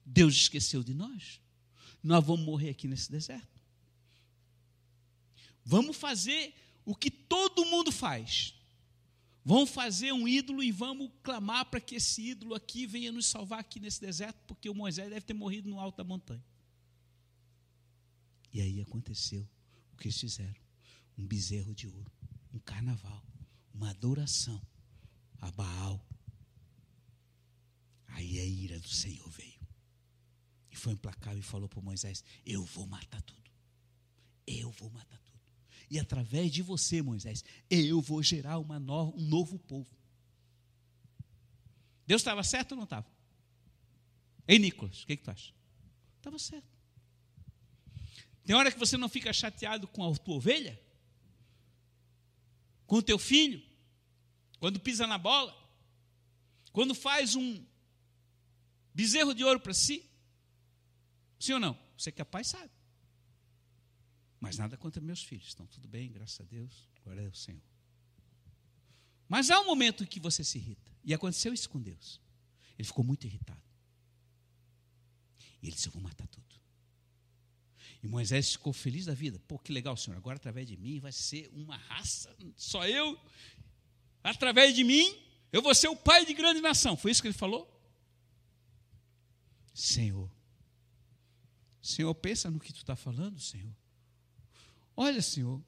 Deus 0.05 0.35
esqueceu 0.35 0.83
de 0.83 0.93
nós. 0.93 1.39
Nós 2.01 2.25
vamos 2.25 2.45
morrer 2.45 2.69
aqui 2.69 2.87
nesse 2.87 3.11
deserto. 3.11 3.59
Vamos 5.63 5.97
fazer 5.97 6.53
o 6.89 6.95
que 6.95 7.11
todo 7.11 7.65
mundo 7.65 7.91
faz. 7.91 8.55
Vamos 9.45 9.69
fazer 9.69 10.11
um 10.11 10.27
ídolo 10.27 10.63
e 10.63 10.71
vamos 10.71 11.11
clamar 11.21 11.65
para 11.65 11.79
que 11.79 11.93
esse 11.93 12.31
ídolo 12.31 12.55
aqui 12.55 12.87
venha 12.87 13.11
nos 13.11 13.27
salvar 13.27 13.59
aqui 13.59 13.79
nesse 13.79 14.01
deserto, 14.01 14.43
porque 14.47 14.67
o 14.67 14.73
Moisés 14.73 15.07
deve 15.07 15.21
ter 15.21 15.35
morrido 15.35 15.69
no 15.69 15.79
alto 15.79 15.97
da 15.97 16.03
montanha. 16.03 16.43
E 18.51 18.59
aí 18.59 18.81
aconteceu 18.81 19.47
o 19.93 19.97
que 19.97 20.07
eles 20.07 20.19
fizeram: 20.19 20.59
um 21.15 21.27
bezerro 21.27 21.75
de 21.75 21.87
ouro, 21.87 22.11
um 22.51 22.57
carnaval, 22.57 23.23
uma 23.71 23.91
adoração 23.91 24.59
a 25.37 25.51
Baal. 25.51 26.03
Aí 28.07 28.39
a 28.39 28.45
ira 28.45 28.79
do 28.79 28.89
Senhor 28.89 29.29
veio. 29.29 29.61
E 30.71 30.75
foi 30.75 30.93
implacável 30.93 31.39
e 31.39 31.43
falou 31.43 31.69
para 31.69 31.81
Moisés: 31.83 32.23
Eu 32.43 32.65
vou 32.65 32.87
matar 32.87 33.21
tudo. 33.21 33.51
Eu 34.47 34.71
vou 34.71 34.89
matar 34.89 35.19
tudo. 35.19 35.28
E 35.89 35.97
através 35.97 36.51
de 36.51 36.61
você, 36.61 37.01
Moisés, 37.01 37.43
eu 37.69 37.99
vou 37.99 38.21
gerar 38.21 38.59
no, 38.59 39.15
um 39.15 39.21
novo 39.21 39.57
povo. 39.57 39.89
Deus 42.05 42.21
estava 42.21 42.43
certo 42.43 42.71
ou 42.71 42.77
não 42.77 42.83
estava? 42.83 43.07
Ei, 44.47 44.59
Nicolas, 44.59 45.03
o 45.03 45.07
que, 45.07 45.17
que 45.17 45.23
tu 45.23 45.31
acha? 45.31 45.53
Estava 46.17 46.37
certo. 46.37 46.67
Tem 48.43 48.55
hora 48.55 48.71
que 48.71 48.79
você 48.79 48.97
não 48.97 49.07
fica 49.07 49.31
chateado 49.31 49.87
com 49.87 50.03
a 50.03 50.15
tua 50.15 50.35
ovelha? 50.35 50.79
Com 52.85 52.97
o 52.97 53.03
teu 53.03 53.19
filho? 53.19 53.63
Quando 54.59 54.79
pisa 54.79 55.05
na 55.05 55.17
bola? 55.17 55.55
Quando 56.71 56.93
faz 56.93 57.35
um 57.35 57.63
bezerro 58.93 59.33
de 59.33 59.43
ouro 59.43 59.59
para 59.59 59.73
si? 59.73 60.03
Sim 61.39 61.53
ou 61.53 61.59
não? 61.59 61.79
Você 61.97 62.11
que 62.11 62.21
é 62.21 62.25
pai 62.25 62.43
sabe. 62.43 62.71
Mas 64.39 64.57
nada 64.57 64.77
contra 64.77 65.01
meus 65.01 65.23
filhos, 65.23 65.47
estão 65.47 65.65
tudo 65.67 65.87
bem, 65.87 66.11
graças 66.11 66.39
a 66.39 66.43
Deus, 66.43 66.87
glória 67.03 67.27
ao 67.27 67.33
Senhor. 67.33 67.61
Mas 69.27 69.51
há 69.51 69.59
um 69.59 69.65
momento 69.65 70.03
em 70.03 70.07
que 70.07 70.19
você 70.19 70.43
se 70.43 70.57
irrita. 70.57 70.91
E 71.03 71.13
aconteceu 71.13 71.53
isso 71.53 71.69
com 71.69 71.79
Deus. 71.79 72.19
Ele 72.77 72.87
ficou 72.87 73.03
muito 73.03 73.25
irritado. 73.27 73.61
E 75.61 75.67
ele 75.67 75.75
disse: 75.75 75.87
Eu 75.87 75.91
vou 75.91 76.01
matar 76.01 76.27
tudo. 76.27 76.47
E 78.01 78.07
Moisés 78.07 78.53
ficou 78.53 78.71
feliz 78.71 79.05
da 79.05 79.13
vida. 79.13 79.39
Pô, 79.39 79.59
que 79.59 79.71
legal, 79.71 79.95
Senhor. 79.97 80.15
Agora, 80.17 80.37
através 80.37 80.67
de 80.67 80.77
mim, 80.77 80.99
vai 80.99 81.11
ser 81.11 81.49
uma 81.53 81.75
raça. 81.75 82.35
Só 82.55 82.87
eu. 82.87 83.19
Através 84.23 84.73
de 84.73 84.83
mim, 84.83 85.21
eu 85.51 85.61
vou 85.61 85.75
ser 85.75 85.89
o 85.89 85.95
pai 85.95 86.25
de 86.25 86.33
grande 86.33 86.61
nação. 86.61 86.95
Foi 86.95 87.11
isso 87.11 87.21
que 87.21 87.27
ele 87.27 87.37
falou? 87.37 87.67
Senhor. 89.73 90.29
Senhor, 91.81 92.13
pensa 92.15 92.49
no 92.49 92.59
que 92.59 92.73
tu 92.73 92.77
está 92.77 92.95
falando, 92.95 93.39
Senhor. 93.39 93.75
Olha, 95.01 95.21
Senhor, 95.21 95.63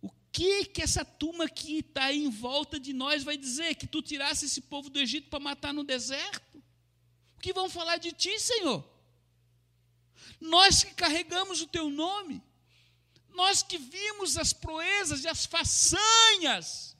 o 0.00 0.08
que 0.30 0.66
que 0.66 0.82
essa 0.82 1.04
turma 1.04 1.48
que 1.48 1.78
está 1.78 2.12
em 2.12 2.30
volta 2.30 2.78
de 2.78 2.92
nós 2.92 3.24
vai 3.24 3.36
dizer? 3.36 3.74
Que 3.74 3.88
tu 3.88 4.00
tirasse 4.00 4.44
esse 4.44 4.60
povo 4.60 4.88
do 4.88 5.00
Egito 5.00 5.28
para 5.28 5.40
matar 5.40 5.74
no 5.74 5.82
deserto? 5.82 6.62
O 7.36 7.40
que 7.40 7.52
vão 7.52 7.68
falar 7.68 7.96
de 7.96 8.12
ti, 8.12 8.38
Senhor? 8.38 8.88
Nós 10.40 10.84
que 10.84 10.94
carregamos 10.94 11.60
o 11.60 11.66
teu 11.66 11.90
nome, 11.90 12.40
nós 13.30 13.64
que 13.64 13.76
vimos 13.76 14.36
as 14.36 14.52
proezas 14.52 15.24
e 15.24 15.28
as 15.28 15.44
façanhas 15.44 16.96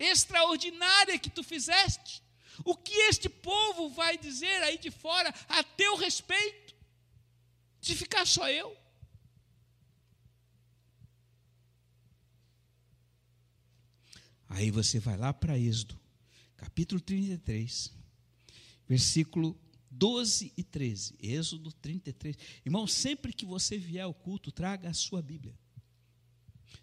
extraordinárias 0.00 1.20
que 1.20 1.30
tu 1.30 1.44
fizeste, 1.44 2.20
o 2.64 2.74
que 2.74 2.92
este 3.02 3.28
povo 3.28 3.88
vai 3.90 4.18
dizer 4.18 4.64
aí 4.64 4.78
de 4.78 4.90
fora 4.90 5.32
a 5.48 5.62
teu 5.62 5.94
respeito? 5.94 6.74
Se 7.80 7.94
ficar 7.94 8.26
só 8.26 8.50
eu? 8.50 8.76
Aí 14.48 14.70
você 14.70 14.98
vai 14.98 15.16
lá 15.16 15.32
para 15.32 15.58
Êxodo, 15.58 15.98
capítulo 16.56 17.00
33, 17.00 17.92
versículo 18.88 19.58
12 19.90 20.52
e 20.56 20.62
13. 20.62 21.16
Êxodo 21.20 21.72
33. 21.72 22.36
Irmão, 22.64 22.86
sempre 22.86 23.32
que 23.32 23.44
você 23.44 23.76
vier 23.78 24.04
ao 24.04 24.14
culto, 24.14 24.52
traga 24.52 24.88
a 24.88 24.94
sua 24.94 25.22
Bíblia. 25.22 25.54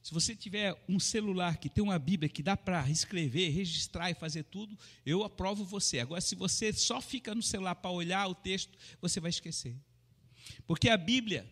Se 0.01 0.13
você 0.13 0.35
tiver 0.35 0.77
um 0.89 0.99
celular 0.99 1.57
que 1.57 1.69
tem 1.69 1.83
uma 1.83 1.97
Bíblia 1.97 2.27
que 2.27 2.43
dá 2.43 2.57
para 2.57 2.89
escrever, 2.89 3.49
registrar 3.49 4.11
e 4.11 4.13
fazer 4.13 4.43
tudo, 4.43 4.77
eu 5.05 5.23
aprovo 5.23 5.63
você. 5.63 5.99
Agora, 5.99 6.19
se 6.19 6.35
você 6.35 6.73
só 6.73 6.99
fica 6.99 7.33
no 7.33 7.41
celular 7.41 7.75
para 7.75 7.91
olhar 7.91 8.27
o 8.27 8.35
texto, 8.35 8.77
você 8.99 9.19
vai 9.19 9.29
esquecer. 9.29 9.77
Porque 10.67 10.89
a 10.89 10.97
Bíblia, 10.97 11.49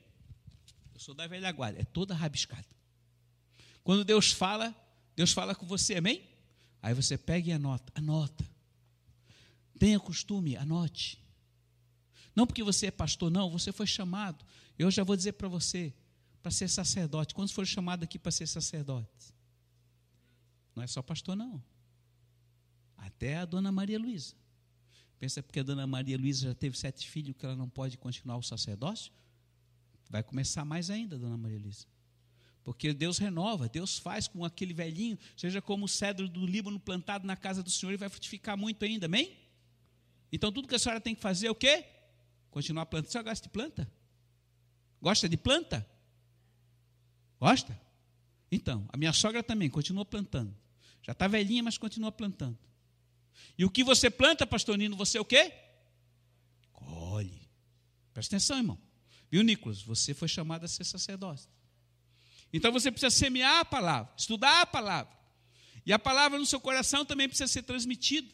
eu 0.93 0.99
sou 0.99 1.13
da 1.13 1.27
velha 1.27 1.51
guarda, 1.51 1.79
é 1.79 1.85
toda 1.85 2.13
rabiscada. 2.13 2.67
Quando 3.83 4.03
Deus 4.03 4.31
fala, 4.31 4.75
Deus 5.15 5.31
fala 5.31 5.53
com 5.53 5.65
você, 5.65 5.95
amém? 5.95 6.27
Aí 6.81 6.93
você 6.93 7.17
pega 7.17 7.49
e 7.49 7.53
anota, 7.53 7.91
anota. 7.95 8.49
Tenha 9.77 9.99
costume, 9.99 10.55
anote. 10.55 11.23
Não 12.35 12.47
porque 12.47 12.63
você 12.63 12.87
é 12.87 12.91
pastor, 12.91 13.29
não, 13.29 13.49
você 13.49 13.71
foi 13.71 13.85
chamado. 13.85 14.45
Eu 14.77 14.89
já 14.89 15.03
vou 15.03 15.15
dizer 15.15 15.33
para 15.33 15.47
você, 15.47 15.93
para 16.41 16.51
ser 16.51 16.67
sacerdote. 16.67 17.33
Quando 17.33 17.51
for 17.51 17.65
chamado 17.65 18.03
aqui 18.03 18.17
para 18.17 18.31
ser 18.31 18.47
sacerdote? 18.47 19.33
Não 20.75 20.83
é 20.83 20.87
só 20.87 21.01
pastor, 21.01 21.35
não. 21.35 21.61
Até 22.97 23.37
a 23.37 23.45
dona 23.45 23.71
Maria 23.71 23.99
Luísa. 23.99 24.35
Pensa 25.19 25.43
porque 25.43 25.59
a 25.59 25.63
dona 25.63 25.85
Maria 25.85 26.17
Luísa 26.17 26.47
já 26.47 26.55
teve 26.55 26.77
sete 26.77 27.07
filhos 27.07 27.35
que 27.37 27.45
ela 27.45 27.55
não 27.55 27.69
pode 27.69 27.97
continuar 27.97 28.37
o 28.37 28.41
sacerdócio? 28.41 29.11
Vai 30.09 30.23
começar 30.23 30.65
mais 30.65 30.89
ainda, 30.89 31.17
dona 31.17 31.37
Maria 31.37 31.59
Luísa. 31.59 31.85
Porque 32.63 32.93
Deus 32.93 33.17
renova, 33.17 33.67
Deus 33.67 33.97
faz 33.97 34.27
com 34.27 34.45
aquele 34.45 34.73
velhinho, 34.73 35.17
seja 35.35 35.61
como 35.61 35.85
o 35.85 35.89
cedro 35.89 36.27
do 36.27 36.45
Líbano 36.45 36.79
plantado 36.79 37.25
na 37.25 37.35
casa 37.35 37.63
do 37.63 37.71
Senhor, 37.71 37.91
e 37.91 37.97
vai 37.97 38.09
frutificar 38.09 38.55
muito 38.55 38.85
ainda, 38.85 39.07
amém? 39.07 39.37
Então 40.31 40.51
tudo 40.51 40.67
que 40.67 40.75
a 40.75 40.79
senhora 40.79 41.01
tem 41.01 41.15
que 41.15 41.21
fazer 41.21 41.47
é 41.47 41.51
o 41.51 41.55
quê? 41.55 41.85
Continuar 42.51 42.85
plantando. 42.85 43.09
A 43.09 43.11
senhora 43.11 43.29
gosta 43.29 43.43
de 43.43 43.49
planta? 43.49 43.91
Gosta 45.01 45.29
de 45.29 45.37
planta? 45.37 45.87
Gosta? 47.39 47.81
Então, 48.51 48.87
a 48.89 48.97
minha 48.97 49.13
sogra 49.13 49.41
também 49.41 49.69
continua 49.69 50.05
plantando. 50.05 50.55
Já 51.01 51.13
está 51.13 51.27
velhinha, 51.27 51.63
mas 51.63 51.77
continua 51.77 52.11
plantando. 52.11 52.57
E 53.57 53.65
o 53.65 53.69
que 53.69 53.83
você 53.83 54.09
planta, 54.09 54.45
pastor 54.45 54.77
Nino, 54.77 54.95
você 54.95 55.17
o 55.17 55.25
quê? 55.25 55.51
Colhe. 56.71 57.49
Presta 58.13 58.35
atenção, 58.35 58.57
irmão. 58.57 58.77
Viu, 59.31 59.41
Nicolas? 59.41 59.81
Você 59.81 60.13
foi 60.13 60.27
chamado 60.27 60.65
a 60.65 60.67
ser 60.67 60.83
sacerdote. 60.83 61.47
Então 62.53 62.71
você 62.71 62.91
precisa 62.91 63.09
semear 63.09 63.59
a 63.59 63.65
palavra, 63.65 64.11
estudar 64.17 64.61
a 64.61 64.65
palavra. 64.65 65.11
E 65.85 65.93
a 65.93 65.99
palavra 65.99 66.37
no 66.37 66.45
seu 66.45 66.59
coração 66.59 67.05
também 67.05 67.27
precisa 67.27 67.47
ser 67.47 67.63
transmitida. 67.63 68.31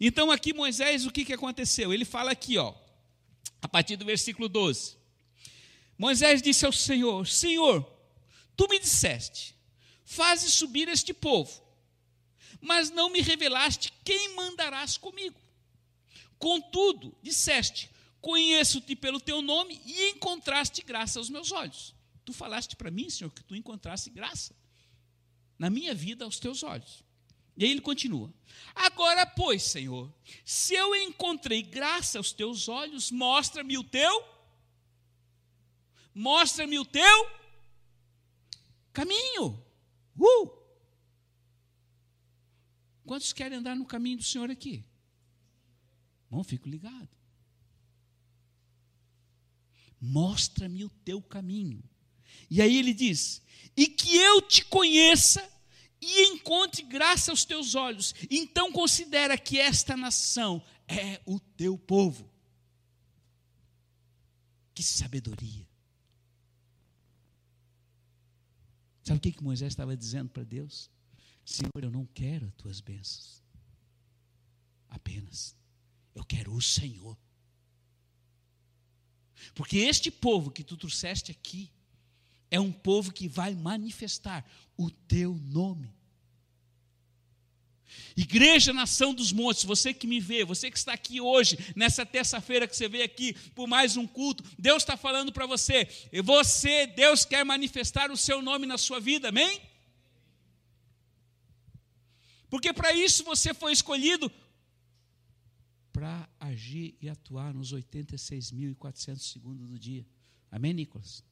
Então 0.00 0.30
aqui 0.30 0.52
Moisés, 0.52 1.06
o 1.06 1.10
que, 1.10 1.24
que 1.24 1.32
aconteceu? 1.32 1.92
Ele 1.92 2.04
fala 2.04 2.32
aqui, 2.32 2.58
ó, 2.58 2.74
a 3.62 3.68
partir 3.68 3.96
do 3.96 4.04
versículo 4.04 4.48
12. 4.48 4.96
Moisés 5.98 6.40
disse 6.42 6.64
ao 6.64 6.72
Senhor: 6.72 7.26
Senhor, 7.26 7.84
tu 8.56 8.68
me 8.68 8.78
disseste, 8.78 9.54
faze 10.04 10.50
subir 10.50 10.88
este 10.88 11.12
povo, 11.12 11.62
mas 12.60 12.90
não 12.90 13.10
me 13.10 13.20
revelaste 13.20 13.92
quem 14.04 14.34
mandarás 14.34 14.96
comigo. 14.96 15.38
Contudo, 16.38 17.14
disseste: 17.22 17.90
Conheço-te 18.20 18.94
pelo 18.94 19.20
teu 19.20 19.40
nome 19.42 19.80
e 19.84 20.10
encontraste 20.10 20.82
graça 20.82 21.18
aos 21.18 21.30
meus 21.30 21.52
olhos. 21.52 21.94
Tu 22.30 22.32
falaste 22.34 22.76
para 22.76 22.92
mim, 22.92 23.10
Senhor, 23.10 23.28
que 23.32 23.42
tu 23.42 23.56
encontraste 23.56 24.08
graça 24.08 24.54
na 25.58 25.68
minha 25.68 25.92
vida 25.92 26.24
aos 26.24 26.38
teus 26.38 26.62
olhos. 26.62 27.02
E 27.56 27.64
aí 27.64 27.72
ele 27.72 27.80
continua: 27.80 28.32
Agora, 28.72 29.26
pois, 29.26 29.64
Senhor, 29.64 30.14
se 30.44 30.74
eu 30.74 30.94
encontrei 30.94 31.60
graça 31.60 32.18
aos 32.18 32.30
teus 32.30 32.68
olhos, 32.68 33.10
mostra-me 33.10 33.76
o 33.76 33.82
teu, 33.82 34.24
mostra-me 36.14 36.78
o 36.78 36.84
teu 36.84 37.30
caminho. 38.92 39.60
Uh! 40.16 40.60
Quantos 43.04 43.32
querem 43.32 43.58
andar 43.58 43.74
no 43.74 43.84
caminho 43.84 44.18
do 44.18 44.22
Senhor 44.22 44.48
aqui? 44.52 44.84
Bom, 46.30 46.44
fico 46.44 46.68
ligado. 46.68 47.08
Mostra-me 50.00 50.84
o 50.84 50.88
teu 50.88 51.20
caminho. 51.20 51.82
E 52.50 52.60
aí 52.60 52.76
ele 52.76 52.92
diz: 52.92 53.40
E 53.76 53.86
que 53.86 54.16
eu 54.16 54.42
te 54.42 54.64
conheça 54.64 55.48
e 56.00 56.26
encontre 56.28 56.82
graça 56.82 57.30
aos 57.30 57.44
teus 57.44 57.74
olhos. 57.74 58.14
Então 58.30 58.72
considera 58.72 59.38
que 59.38 59.58
esta 59.58 59.96
nação 59.96 60.62
é 60.88 61.20
o 61.24 61.38
teu 61.38 61.78
povo. 61.78 62.28
Que 64.74 64.82
sabedoria. 64.82 65.68
Sabe 69.04 69.18
o 69.18 69.20
que, 69.20 69.32
que 69.32 69.42
Moisés 69.42 69.72
estava 69.72 69.96
dizendo 69.96 70.30
para 70.30 70.44
Deus? 70.44 70.90
Senhor, 71.44 71.82
eu 71.82 71.90
não 71.90 72.06
quero 72.06 72.46
as 72.46 72.54
tuas 72.54 72.80
bênçãos. 72.80 73.42
Apenas. 74.88 75.56
Eu 76.14 76.24
quero 76.24 76.52
o 76.52 76.62
Senhor. 76.62 77.18
Porque 79.54 79.78
este 79.78 80.10
povo 80.10 80.50
que 80.50 80.62
tu 80.62 80.76
trouxeste 80.76 81.30
aqui, 81.30 81.72
é 82.50 82.58
um 82.58 82.72
povo 82.72 83.12
que 83.12 83.28
vai 83.28 83.54
manifestar 83.54 84.44
o 84.76 84.90
teu 84.90 85.34
nome. 85.34 85.92
Igreja 88.16 88.72
Nação 88.72 89.14
dos 89.14 89.32
Montes, 89.32 89.64
você 89.64 89.94
que 89.94 90.06
me 90.06 90.20
vê, 90.20 90.44
você 90.44 90.70
que 90.70 90.78
está 90.78 90.92
aqui 90.92 91.20
hoje, 91.20 91.58
nessa 91.74 92.04
terça-feira 92.04 92.66
que 92.66 92.76
você 92.76 92.88
veio 92.88 93.04
aqui 93.04 93.34
por 93.54 93.66
mais 93.66 93.96
um 93.96 94.06
culto, 94.06 94.44
Deus 94.58 94.82
está 94.82 94.96
falando 94.96 95.32
para 95.32 95.46
você, 95.46 95.88
você, 96.22 96.86
Deus 96.86 97.24
quer 97.24 97.44
manifestar 97.44 98.10
o 98.10 98.16
seu 98.16 98.42
nome 98.42 98.66
na 98.66 98.78
sua 98.78 99.00
vida, 99.00 99.28
amém? 99.28 99.60
Porque 102.48 102.72
para 102.72 102.92
isso 102.92 103.24
você 103.24 103.54
foi 103.54 103.72
escolhido 103.72 104.30
para 105.92 106.28
agir 106.38 106.96
e 107.00 107.08
atuar 107.08 107.54
nos 107.54 107.72
86.400 107.72 109.18
segundos 109.18 109.68
do 109.68 109.78
dia. 109.78 110.04
Amém, 110.50 110.72
Nicolas? 110.72 111.24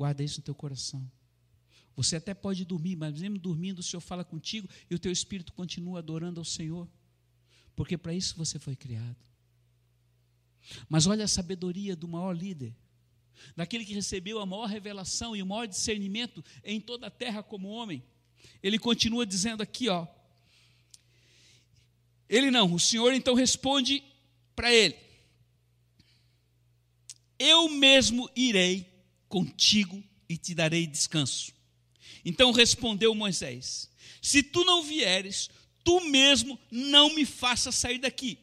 Guarda 0.00 0.24
isso 0.24 0.40
no 0.40 0.44
teu 0.44 0.54
coração. 0.54 1.06
Você 1.94 2.16
até 2.16 2.32
pode 2.32 2.64
dormir, 2.64 2.96
mas 2.96 3.20
mesmo 3.20 3.36
dormindo, 3.36 3.80
o 3.80 3.82
Senhor 3.82 4.00
fala 4.00 4.24
contigo 4.24 4.66
e 4.88 4.94
o 4.94 4.98
teu 4.98 5.12
espírito 5.12 5.52
continua 5.52 5.98
adorando 5.98 6.40
ao 6.40 6.44
Senhor. 6.44 6.88
Porque 7.76 7.98
para 7.98 8.14
isso 8.14 8.34
você 8.34 8.58
foi 8.58 8.74
criado. 8.74 9.18
Mas 10.88 11.06
olha 11.06 11.26
a 11.26 11.28
sabedoria 11.28 11.94
do 11.94 12.08
maior 12.08 12.32
líder, 12.32 12.74
daquele 13.54 13.84
que 13.84 13.92
recebeu 13.92 14.40
a 14.40 14.46
maior 14.46 14.64
revelação 14.64 15.36
e 15.36 15.42
o 15.42 15.46
maior 15.46 15.66
discernimento 15.66 16.42
em 16.64 16.80
toda 16.80 17.08
a 17.08 17.10
terra 17.10 17.42
como 17.42 17.68
homem. 17.68 18.02
Ele 18.62 18.78
continua 18.78 19.26
dizendo 19.26 19.62
aqui, 19.62 19.90
ó. 19.90 20.06
Ele 22.26 22.50
não, 22.50 22.72
o 22.72 22.80
Senhor 22.80 23.12
então 23.12 23.34
responde 23.34 24.02
para 24.56 24.72
ele: 24.72 24.96
Eu 27.38 27.68
mesmo 27.68 28.30
irei 28.34 28.88
contigo 29.30 30.02
e 30.28 30.36
te 30.36 30.54
darei 30.54 30.86
descanso. 30.86 31.52
Então 32.22 32.50
respondeu 32.52 33.14
Moisés: 33.14 33.88
Se 34.20 34.42
tu 34.42 34.62
não 34.64 34.82
vieres, 34.82 35.48
tu 35.82 36.00
mesmo 36.00 36.58
não 36.70 37.14
me 37.14 37.24
faças 37.24 37.76
sair 37.76 37.98
daqui. 37.98 38.38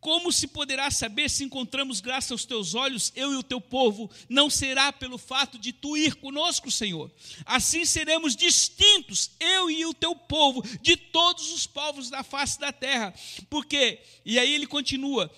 Como 0.00 0.32
se 0.32 0.46
poderá 0.46 0.92
saber 0.92 1.28
se 1.28 1.42
encontramos 1.42 2.00
graça 2.00 2.32
aos 2.32 2.44
teus 2.44 2.72
olhos, 2.72 3.12
eu 3.16 3.32
e 3.32 3.36
o 3.36 3.42
teu 3.42 3.60
povo? 3.60 4.08
Não 4.28 4.48
será 4.48 4.92
pelo 4.92 5.18
fato 5.18 5.58
de 5.58 5.72
tu 5.72 5.96
ir 5.96 6.14
conosco, 6.14 6.70
Senhor. 6.70 7.10
Assim 7.44 7.84
seremos 7.84 8.36
distintos, 8.36 9.32
eu 9.40 9.68
e 9.68 9.84
o 9.84 9.92
teu 9.92 10.14
povo, 10.14 10.62
de 10.80 10.96
todos 10.96 11.52
os 11.52 11.66
povos 11.66 12.10
da 12.10 12.22
face 12.22 12.60
da 12.60 12.72
terra. 12.72 13.12
Porque, 13.50 13.98
e 14.24 14.38
aí 14.38 14.54
ele 14.54 14.68
continua: 14.68 15.28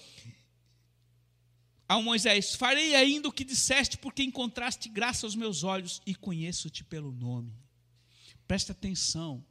ao 1.90 2.04
Moisés: 2.04 2.54
Farei 2.54 2.94
ainda 2.94 3.28
o 3.28 3.32
que 3.32 3.42
disseste, 3.42 3.98
porque 3.98 4.22
encontraste 4.22 4.88
graça 4.88 5.26
aos 5.26 5.34
meus 5.34 5.64
olhos 5.64 6.00
e 6.06 6.14
conheço-te 6.14 6.84
pelo 6.84 7.10
nome. 7.10 7.52
Presta 8.46 8.70
atenção. 8.70 9.44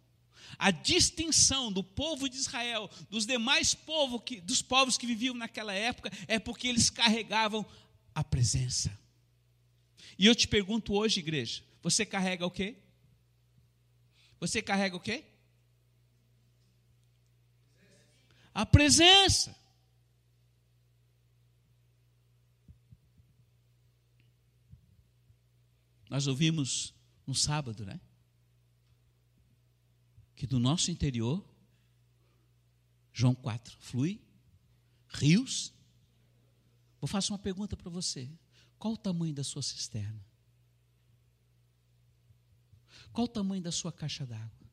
A 0.57 0.71
distinção 0.71 1.69
do 1.69 1.83
povo 1.83 2.29
de 2.29 2.37
Israel 2.37 2.89
dos 3.09 3.25
demais 3.25 3.75
povos 3.75 4.21
que, 4.25 4.39
dos 4.39 4.61
povos 4.61 4.97
que 4.97 5.05
viviam 5.05 5.35
naquela 5.35 5.73
época 5.73 6.09
é 6.29 6.39
porque 6.39 6.69
eles 6.69 6.89
carregavam 6.89 7.65
a 8.15 8.23
presença. 8.23 8.97
E 10.17 10.25
eu 10.25 10.33
te 10.33 10.47
pergunto 10.47 10.93
hoje, 10.93 11.19
igreja, 11.19 11.61
você 11.81 12.05
carrega 12.05 12.45
o 12.45 12.51
quê? 12.51 12.77
Você 14.39 14.61
carrega 14.61 14.95
o 14.95 14.99
quê? 14.99 15.25
A 18.53 18.65
presença. 18.65 19.58
Nós 26.09 26.25
ouvimos 26.27 26.93
no 27.25 27.35
sábado, 27.35 27.85
né? 27.85 28.01
Que 30.35 30.47
do 30.47 30.59
nosso 30.59 30.89
interior, 30.89 31.45
João 33.13 33.35
4, 33.35 33.77
flui 33.79 34.19
rios. 35.09 35.73
Vou 36.99 37.07
fazer 37.07 37.31
uma 37.31 37.39
pergunta 37.39 37.77
para 37.77 37.89
você. 37.89 38.29
Qual 38.77 38.93
o 38.93 38.97
tamanho 38.97 39.33
da 39.33 39.43
sua 39.43 39.61
cisterna? 39.61 40.25
Qual 43.11 43.25
o 43.25 43.29
tamanho 43.29 43.61
da 43.61 43.71
sua 43.71 43.91
caixa 43.91 44.25
d'água? 44.25 44.69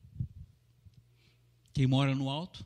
Quem 1.73 1.85
mora 1.85 2.15
no 2.15 2.29
alto, 2.29 2.65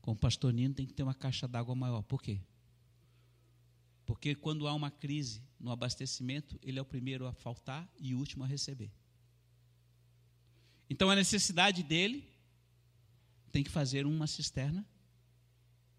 com 0.00 0.12
o 0.12 0.16
pastor 0.16 0.52
Nino, 0.52 0.74
tem 0.74 0.86
que 0.86 0.92
ter 0.92 1.02
uma 1.02 1.14
caixa 1.14 1.48
d'água 1.48 1.74
maior. 1.74 2.02
Por 2.02 2.22
quê? 2.22 2.40
Porque 4.06 4.34
quando 4.34 4.68
há 4.68 4.74
uma 4.74 4.90
crise 4.90 5.42
no 5.58 5.70
abastecimento, 5.70 6.58
ele 6.62 6.78
é 6.78 6.82
o 6.82 6.84
primeiro 6.84 7.26
a 7.26 7.32
faltar 7.32 7.88
e 7.98 8.14
o 8.14 8.18
último 8.18 8.44
a 8.44 8.46
receber. 8.46 8.90
Então 10.88 11.10
a 11.10 11.16
necessidade 11.16 11.82
dele 11.82 12.26
tem 13.50 13.64
que 13.64 13.70
fazer 13.70 14.06
uma 14.06 14.26
cisterna 14.26 14.86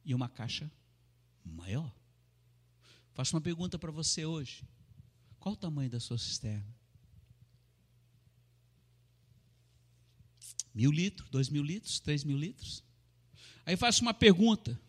e 0.05 0.15
uma 0.15 0.29
caixa 0.29 0.71
maior. 1.43 1.93
Faço 3.13 3.35
uma 3.35 3.41
pergunta 3.41 3.77
para 3.77 3.91
você 3.91 4.25
hoje. 4.25 4.63
Qual 5.39 5.53
o 5.53 5.57
tamanho 5.57 5.89
da 5.89 5.99
sua 5.99 6.17
cisterna? 6.17 6.75
Mil 10.73 10.91
litros, 10.91 11.29
dois 11.29 11.49
mil 11.49 11.63
litros, 11.63 11.99
três 11.99 12.23
mil 12.23 12.37
litros? 12.37 12.83
Aí 13.65 13.75
faço 13.75 14.01
uma 14.01 14.13
pergunta. 14.13 14.79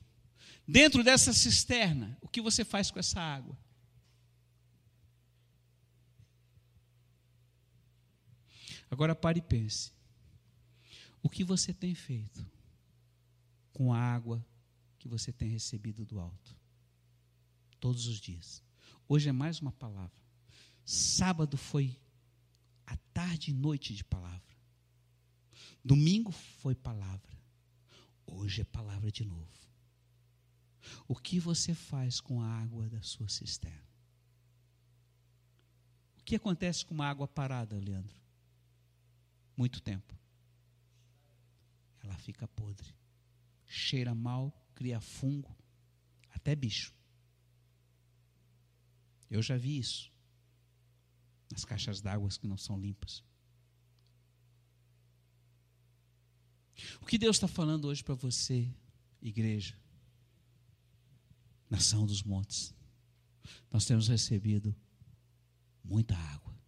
Dentro 0.66 1.02
dessa 1.02 1.32
cisterna, 1.32 2.16
o 2.20 2.28
que 2.28 2.40
você 2.40 2.64
faz 2.64 2.90
com 2.90 2.98
essa 2.98 3.20
água? 3.20 3.58
Agora 8.90 9.14
pare 9.14 9.38
e 9.38 9.42
pense. 9.42 9.92
O 11.22 11.28
que 11.28 11.44
você 11.44 11.72
tem 11.72 11.94
feito 11.94 12.44
com 13.72 13.92
a 13.92 13.98
água 13.98 14.44
que 14.98 15.06
você 15.06 15.32
tem 15.32 15.48
recebido 15.48 16.04
do 16.04 16.18
alto? 16.18 16.56
Todos 17.78 18.06
os 18.06 18.20
dias. 18.20 18.62
Hoje 19.08 19.28
é 19.28 19.32
mais 19.32 19.60
uma 19.60 19.72
palavra. 19.72 20.20
Sábado 20.84 21.56
foi 21.56 21.96
a 22.86 22.96
tarde 23.14 23.50
e 23.50 23.54
noite 23.54 23.94
de 23.94 24.02
palavra. 24.02 24.40
Domingo 25.84 26.32
foi 26.32 26.74
palavra. 26.74 27.38
Hoje 28.26 28.62
é 28.62 28.64
palavra 28.64 29.10
de 29.10 29.24
novo. 29.24 29.48
O 31.06 31.14
que 31.14 31.38
você 31.38 31.74
faz 31.74 32.20
com 32.20 32.40
a 32.40 32.46
água 32.46 32.88
da 32.88 33.02
sua 33.02 33.28
cisterna? 33.28 33.88
O 36.18 36.24
que 36.24 36.36
acontece 36.36 36.84
com 36.84 36.94
uma 36.94 37.06
água 37.06 37.26
parada, 37.26 37.78
Leandro? 37.78 38.19
Muito 39.60 39.82
tempo. 39.82 40.18
Ela 42.02 42.16
fica 42.16 42.48
podre. 42.48 42.94
Cheira 43.66 44.14
mal, 44.14 44.50
cria 44.74 45.02
fungo, 45.02 45.54
até 46.30 46.56
bicho. 46.56 46.94
Eu 49.28 49.42
já 49.42 49.58
vi 49.58 49.76
isso 49.76 50.10
nas 51.52 51.62
caixas 51.62 52.00
d'água 52.00 52.30
que 52.30 52.46
não 52.46 52.56
são 52.56 52.80
limpas. 52.80 53.22
O 56.98 57.04
que 57.04 57.18
Deus 57.18 57.36
está 57.36 57.46
falando 57.46 57.84
hoje 57.88 58.02
para 58.02 58.14
você, 58.14 58.66
igreja, 59.20 59.78
nação 61.68 62.06
dos 62.06 62.22
montes? 62.22 62.74
Nós 63.70 63.84
temos 63.84 64.08
recebido 64.08 64.74
muita 65.84 66.16
água. 66.16 66.58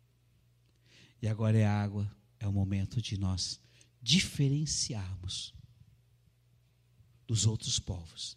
E 1.22 1.26
agora 1.26 1.57
é 1.57 1.66
água, 1.66 2.07
é 2.42 2.48
o 2.48 2.52
momento 2.52 3.00
de 3.00 3.16
nós 3.16 3.61
diferenciarmos 4.02 5.55
dos 7.24 7.46
outros 7.46 7.78
povos, 7.78 8.37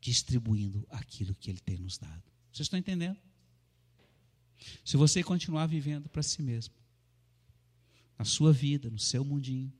distribuindo 0.00 0.86
aquilo 0.88 1.34
que 1.34 1.50
Ele 1.50 1.60
tem 1.60 1.76
nos 1.76 1.98
dado. 1.98 2.22
Vocês 2.50 2.64
estão 2.64 2.78
entendendo? 2.78 3.20
Se 4.82 4.96
você 4.96 5.22
continuar 5.22 5.66
vivendo 5.66 6.08
para 6.08 6.22
si 6.22 6.40
mesmo, 6.40 6.74
na 8.18 8.24
sua 8.24 8.52
vida, 8.54 8.88
no 8.88 8.98
seu 8.98 9.22
mundinho, 9.22 9.70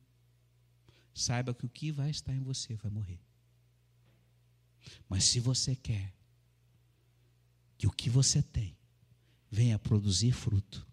saiba 1.14 1.55
que 1.55 1.64
o 1.64 1.70
que 1.70 1.90
vai 1.90 2.11
estar 2.11 2.35
em 2.35 2.42
você 2.42 2.76
vai 2.76 2.90
morrer. 2.90 3.20
Mas 5.09 5.24
se 5.24 5.40
você 5.40 5.74
quer 5.74 6.12
que 7.78 7.87
o 7.87 7.90
que 7.90 8.11
você 8.11 8.42
tem 8.42 8.76
venha 9.50 9.78
produzir 9.78 10.33
fruto, 10.33 10.87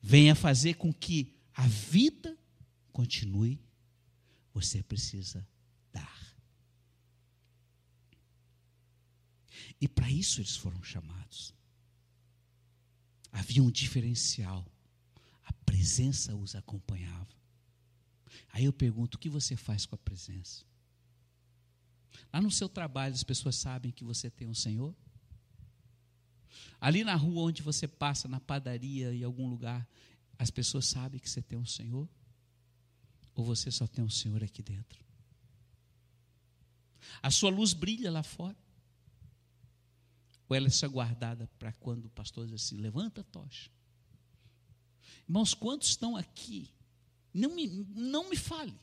venha 0.00 0.34
fazer 0.34 0.74
com 0.74 0.92
que 0.92 1.34
a 1.54 1.66
vida 1.66 2.36
continue, 2.92 3.60
você 4.52 4.82
precisa 4.82 5.46
dar. 5.92 6.36
E 9.80 9.86
para 9.88 10.10
isso 10.10 10.40
eles 10.40 10.56
foram 10.56 10.82
chamados. 10.82 11.54
Havia 13.30 13.62
um 13.62 13.70
diferencial. 13.70 14.66
A 15.44 15.52
presença 15.64 16.34
os 16.34 16.54
acompanhava. 16.54 17.28
Aí 18.50 18.64
eu 18.64 18.72
pergunto: 18.72 19.16
o 19.16 19.18
que 19.18 19.28
você 19.28 19.56
faz 19.56 19.86
com 19.86 19.94
a 19.94 19.98
presença? 19.98 20.64
Lá 22.32 22.40
no 22.40 22.50
seu 22.50 22.68
trabalho, 22.68 23.14
as 23.14 23.22
pessoas 23.22 23.56
sabem 23.56 23.92
que 23.92 24.04
você 24.04 24.30
tem 24.30 24.48
um 24.48 24.54
Senhor? 24.54 24.94
Ali 26.80 27.04
na 27.04 27.14
rua 27.14 27.42
onde 27.42 27.62
você 27.62 27.88
passa, 27.88 28.28
na 28.28 28.40
padaria, 28.40 29.14
em 29.14 29.24
algum 29.24 29.48
lugar, 29.48 29.86
as 30.38 30.50
pessoas 30.50 30.86
sabem 30.86 31.20
que 31.20 31.28
você 31.28 31.42
tem 31.42 31.58
um 31.58 31.66
Senhor? 31.66 32.08
Ou 33.34 33.44
você 33.44 33.70
só 33.70 33.86
tem 33.86 34.04
um 34.04 34.10
Senhor 34.10 34.42
aqui 34.42 34.62
dentro? 34.62 35.04
A 37.22 37.30
sua 37.30 37.50
luz 37.50 37.72
brilha 37.72 38.10
lá 38.10 38.22
fora? 38.22 38.56
Ou 40.48 40.56
ela 40.56 40.68
é 40.68 40.88
guardada 40.88 41.48
para 41.58 41.72
quando 41.72 42.06
o 42.06 42.10
pastor 42.10 42.46
diz 42.46 42.54
assim: 42.54 42.76
levanta 42.76 43.20
a 43.20 43.24
tocha. 43.24 43.70
Irmãos, 45.28 45.52
quantos 45.52 45.88
estão 45.90 46.16
aqui? 46.16 46.70
Não 47.34 47.54
me, 47.54 47.66
não 47.94 48.30
me 48.30 48.36
fale. 48.36 48.74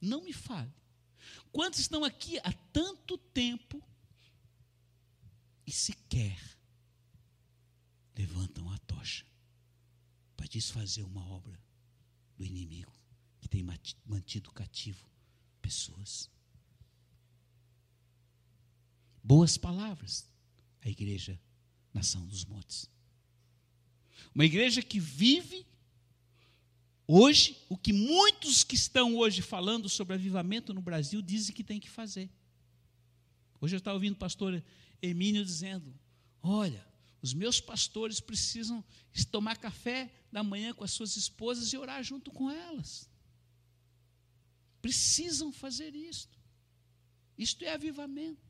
Não 0.00 0.22
me 0.22 0.32
fale. 0.32 0.72
Quantos 1.52 1.80
estão 1.80 2.04
aqui 2.04 2.38
há 2.38 2.52
tanto 2.72 3.18
tempo 3.18 3.82
e 5.66 5.72
sequer 5.72 6.38
levantam 8.16 8.70
a 8.70 8.78
tocha 8.78 9.24
para 10.36 10.46
desfazer 10.46 11.02
uma 11.02 11.26
obra 11.28 11.58
do 12.36 12.44
inimigo 12.44 12.92
que 13.40 13.48
tem 13.48 13.64
mantido 14.06 14.50
cativo 14.52 15.08
pessoas? 15.60 16.30
boas 19.24 19.56
palavras. 19.56 20.28
A 20.82 20.88
igreja 20.88 21.40
Nação 21.94 22.26
dos 22.26 22.44
Montes. 22.44 22.90
Uma 24.34 24.44
igreja 24.44 24.82
que 24.82 25.00
vive 25.00 25.66
hoje 27.06 27.56
o 27.68 27.76
que 27.76 27.92
muitos 27.92 28.62
que 28.62 28.74
estão 28.74 29.16
hoje 29.16 29.40
falando 29.40 29.88
sobre 29.88 30.14
avivamento 30.14 30.74
no 30.74 30.82
Brasil 30.82 31.22
dizem 31.22 31.54
que 31.54 31.64
tem 31.64 31.80
que 31.80 31.88
fazer. 31.88 32.28
Hoje 33.60 33.74
eu 33.74 33.78
estava 33.78 33.94
ouvindo 33.94 34.16
pastor 34.16 34.62
Emílio 35.02 35.44
dizendo: 35.44 35.94
Olha, 36.42 36.86
os 37.22 37.32
meus 37.32 37.60
pastores 37.60 38.20
precisam 38.20 38.84
tomar 39.30 39.56
café 39.56 40.12
da 40.30 40.42
manhã 40.42 40.74
com 40.74 40.84
as 40.84 40.92
suas 40.92 41.16
esposas 41.16 41.72
e 41.72 41.76
orar 41.76 42.02
junto 42.02 42.30
com 42.30 42.50
elas. 42.50 43.08
Precisam 44.82 45.52
fazer 45.52 45.94
isto. 45.94 46.38
Isto 47.38 47.64
é 47.64 47.72
avivamento. 47.72 48.44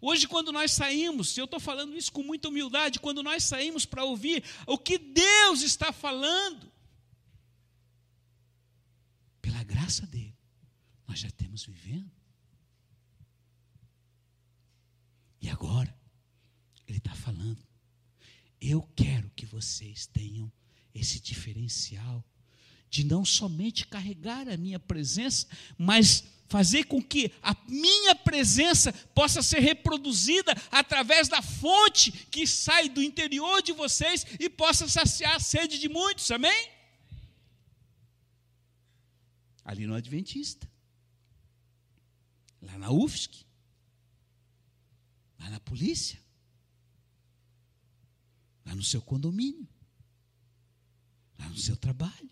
Hoje, 0.00 0.28
quando 0.28 0.52
nós 0.52 0.72
saímos, 0.72 1.36
eu 1.36 1.44
estou 1.44 1.58
falando 1.58 1.96
isso 1.96 2.12
com 2.12 2.22
muita 2.22 2.48
humildade, 2.48 3.00
quando 3.00 3.22
nós 3.22 3.42
saímos 3.42 3.84
para 3.84 4.04
ouvir 4.04 4.44
o 4.66 4.78
que 4.78 4.98
Deus 4.98 5.62
está 5.62 5.92
falando, 5.92 6.70
pela 9.40 9.64
graça 9.64 10.06
dele, 10.06 10.27
nós 11.08 11.18
já 11.18 11.30
temos 11.30 11.64
vivendo. 11.64 12.10
E 15.40 15.48
agora, 15.48 15.96
ele 16.86 16.98
está 16.98 17.14
falando, 17.14 17.58
eu 18.60 18.82
quero 18.94 19.30
que 19.34 19.46
vocês 19.46 20.06
tenham 20.06 20.52
esse 20.94 21.18
diferencial 21.20 22.22
de 22.90 23.04
não 23.04 23.24
somente 23.24 23.86
carregar 23.86 24.48
a 24.48 24.56
minha 24.56 24.78
presença, 24.78 25.46
mas 25.76 26.24
fazer 26.48 26.84
com 26.84 27.02
que 27.02 27.30
a 27.42 27.54
minha 27.68 28.14
presença 28.14 28.92
possa 29.14 29.42
ser 29.42 29.60
reproduzida 29.60 30.52
através 30.70 31.28
da 31.28 31.42
fonte 31.42 32.10
que 32.10 32.46
sai 32.46 32.88
do 32.88 33.02
interior 33.02 33.62
de 33.62 33.72
vocês 33.72 34.26
e 34.40 34.48
possa 34.48 34.88
saciar 34.88 35.36
a 35.36 35.40
sede 35.40 35.78
de 35.78 35.88
muitos, 35.88 36.30
amém? 36.30 36.70
Ali 39.62 39.86
no 39.86 39.94
Adventista, 39.94 40.66
lá 42.60 42.78
na 42.78 42.90
UFSC, 42.90 43.46
lá 45.38 45.50
na 45.50 45.60
polícia, 45.60 46.20
lá 48.64 48.74
no 48.74 48.82
seu 48.82 49.00
condomínio, 49.00 49.68
lá 51.38 51.48
no 51.48 51.56
seu 51.56 51.76
trabalho. 51.76 52.30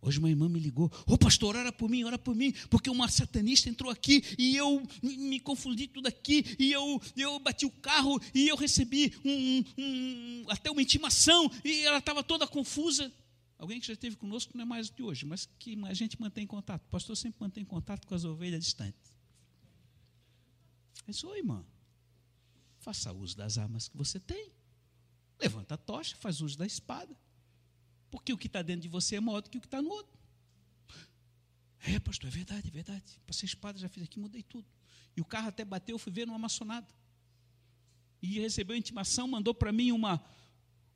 Hoje 0.00 0.18
uma 0.18 0.30
irmã 0.30 0.48
me 0.48 0.60
ligou, 0.60 0.86
ô 1.06 1.14
oh, 1.14 1.18
pastor, 1.18 1.56
ora 1.56 1.72
por 1.72 1.90
mim, 1.90 2.04
ora 2.04 2.16
por 2.16 2.34
mim, 2.34 2.52
porque 2.70 2.88
uma 2.88 3.08
satanista 3.08 3.68
entrou 3.68 3.90
aqui 3.90 4.22
e 4.38 4.56
eu 4.56 4.82
me 5.02 5.40
confundi 5.40 5.88
tudo 5.88 6.06
aqui, 6.06 6.56
e 6.58 6.72
eu, 6.72 7.02
eu 7.16 7.38
bati 7.40 7.66
o 7.66 7.70
carro 7.70 8.18
e 8.32 8.48
eu 8.48 8.56
recebi 8.56 9.12
um, 9.24 9.64
um, 9.76 10.44
até 10.48 10.70
uma 10.70 10.80
intimação, 10.80 11.50
e 11.64 11.82
ela 11.82 11.98
estava 11.98 12.22
toda 12.22 12.46
confusa. 12.46 13.12
Alguém 13.58 13.80
que 13.80 13.86
já 13.88 13.92
esteve 13.92 14.16
conosco 14.16 14.56
não 14.56 14.62
é 14.62 14.64
mais 14.64 14.88
de 14.88 15.02
hoje, 15.02 15.26
mas 15.26 15.46
que 15.58 15.76
a 15.84 15.94
gente 15.94 16.20
mantém 16.20 16.46
contato. 16.46 16.84
O 16.84 16.88
pastor 16.90 17.16
sempre 17.16 17.40
mantém 17.40 17.64
contato 17.64 18.06
com 18.06 18.14
as 18.14 18.24
ovelhas 18.24 18.64
distantes. 18.64 19.12
Eu 21.06 21.12
disse, 21.12 21.26
oi 21.26 21.38
irmã, 21.38 21.66
faça 22.78 23.12
uso 23.12 23.36
das 23.36 23.58
armas 23.58 23.88
que 23.88 23.96
você 23.96 24.20
tem. 24.20 24.52
Levanta 25.40 25.74
a 25.74 25.78
tocha, 25.78 26.16
faz 26.16 26.40
uso 26.40 26.56
da 26.56 26.66
espada. 26.66 27.14
Porque 28.10 28.32
o 28.32 28.38
que 28.38 28.46
está 28.46 28.62
dentro 28.62 28.82
de 28.82 28.88
você 28.88 29.16
é 29.16 29.20
maior 29.20 29.40
do 29.40 29.50
que 29.50 29.58
o 29.58 29.60
que 29.60 29.66
está 29.66 29.82
no 29.82 29.90
outro. 29.90 30.16
É, 31.80 31.98
pastor, 31.98 32.28
é 32.28 32.30
verdade, 32.30 32.68
é 32.68 32.70
verdade. 32.70 33.20
Passei 33.26 33.46
espada, 33.46 33.78
já 33.78 33.88
fiz 33.88 34.04
aqui, 34.04 34.18
mudei 34.18 34.42
tudo. 34.42 34.66
E 35.16 35.20
o 35.20 35.24
carro 35.24 35.48
até 35.48 35.64
bateu, 35.64 35.98
fui 35.98 36.12
ver 36.12 36.26
numa 36.26 36.38
maçonada. 36.38 36.86
E 38.22 38.38
recebeu 38.40 38.74
a 38.74 38.78
intimação, 38.78 39.26
mandou 39.28 39.54
para 39.54 39.72
mim 39.72 39.92
uma, 39.92 40.22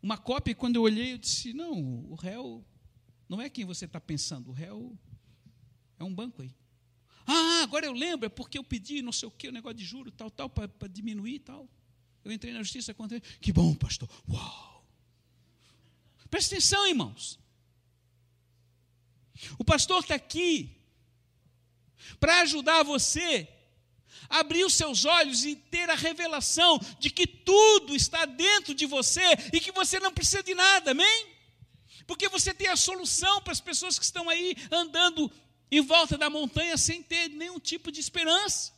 uma 0.03 0.19
cópia, 0.19 0.53
e 0.53 0.55
quando 0.55 0.77
eu 0.77 0.83
olhei, 0.83 1.13
eu 1.13 1.19
disse, 1.19 1.53
não, 1.53 1.73
o 2.11 2.15
réu 2.15 2.65
não 3.29 3.41
é 3.41 3.49
quem 3.49 3.65
você 3.65 3.85
está 3.85 4.01
pensando, 4.01 4.51
o 4.51 4.53
réu 4.53 4.99
é 5.99 6.05
um 6.05 6.13
banco 6.13 6.43
aí. 6.43 6.55
Ah, 7.25 7.63
agora 7.63 7.87
eu 7.87 7.93
lembro, 7.93 8.27
é 8.27 8.29
porque 8.29 8.59
eu 8.59 8.65
pedi 8.65 9.01
não 9.01 9.13
sei 9.13 9.29
o 9.29 9.31
que, 9.31 9.49
o 9.49 9.53
negócio 9.53 9.77
de 9.77 9.85
juro, 9.85 10.11
tal, 10.11 10.31
tal, 10.31 10.51
para 10.51 10.89
diminuir 10.89 11.39
tal. 11.39 11.69
Eu 12.25 12.33
entrei 12.33 12.53
na 12.53 12.63
justiça 12.63 12.93
contra 12.93 13.17
ele. 13.17 13.27
Que 13.41 13.53
bom, 13.53 13.75
pastor. 13.75 14.09
Uau! 14.29 14.85
Presta 16.29 16.55
atenção, 16.55 16.87
irmãos. 16.87 17.39
O 19.59 19.65
pastor 19.65 20.01
está 20.03 20.15
aqui 20.15 20.77
para 22.19 22.41
ajudar 22.41 22.83
você 22.83 23.49
abrir 24.29 24.65
os 24.65 24.75
seus 24.75 25.05
olhos 25.05 25.45
e 25.45 25.57
ter 25.57 25.89
a 25.91 25.95
revelação 25.95 26.79
de 26.99 27.11
que 27.11 27.27
tudo 27.27 27.95
está 27.95 28.25
dentro 28.25 28.75
de 28.75 28.87
você 28.87 29.23
e 29.53 29.61
que 29.61 29.73
você 29.73 29.99
não 30.01 30.13
precisa 30.13 30.43
de 30.43 30.55
nada, 30.55 30.93
amém? 30.93 31.27
Porque 32.07 32.29
você 32.29 32.53
tem 32.53 32.69
a 32.69 32.77
solução 32.77 33.41
para 33.43 33.53
as 33.53 33.61
pessoas 33.61 33.99
que 33.99 34.05
estão 34.05 34.29
aí 34.29 34.57
andando 34.71 35.31
em 35.71 35.81
volta 35.81 36.19
da 36.19 36.29
montanha 36.29 36.77
sem 36.77 37.03
ter 37.03 37.29
nenhum 37.29 37.59
tipo 37.59 37.91
de 37.91 38.01
esperança. 38.01 38.73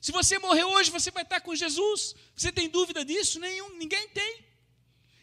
Se 0.00 0.10
você 0.10 0.38
morrer 0.38 0.64
hoje, 0.64 0.90
você 0.90 1.10
vai 1.10 1.22
estar 1.22 1.40
com 1.40 1.54
Jesus. 1.54 2.16
Você 2.34 2.50
tem 2.50 2.68
dúvida 2.68 3.04
disso? 3.04 3.38
Nenhum, 3.38 3.76
ninguém 3.76 4.08
tem. 4.08 4.44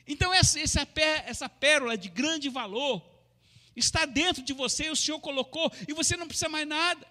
Então, 0.08 0.34
essa, 0.34 0.60
essa, 0.60 1.50
pérola 1.50 1.98
de 1.98 2.10
grande 2.10 2.48
valor 2.50 3.04
está 3.76 4.06
dentro 4.06 4.42
de 4.42 4.54
você, 4.54 4.90
o 4.90 4.96
Senhor 4.96 5.20
colocou, 5.20 5.72
e 5.88 5.94
você 5.94 6.16
não 6.18 6.28
precisa 6.28 6.50
mais 6.50 6.68
nada. 6.68 7.06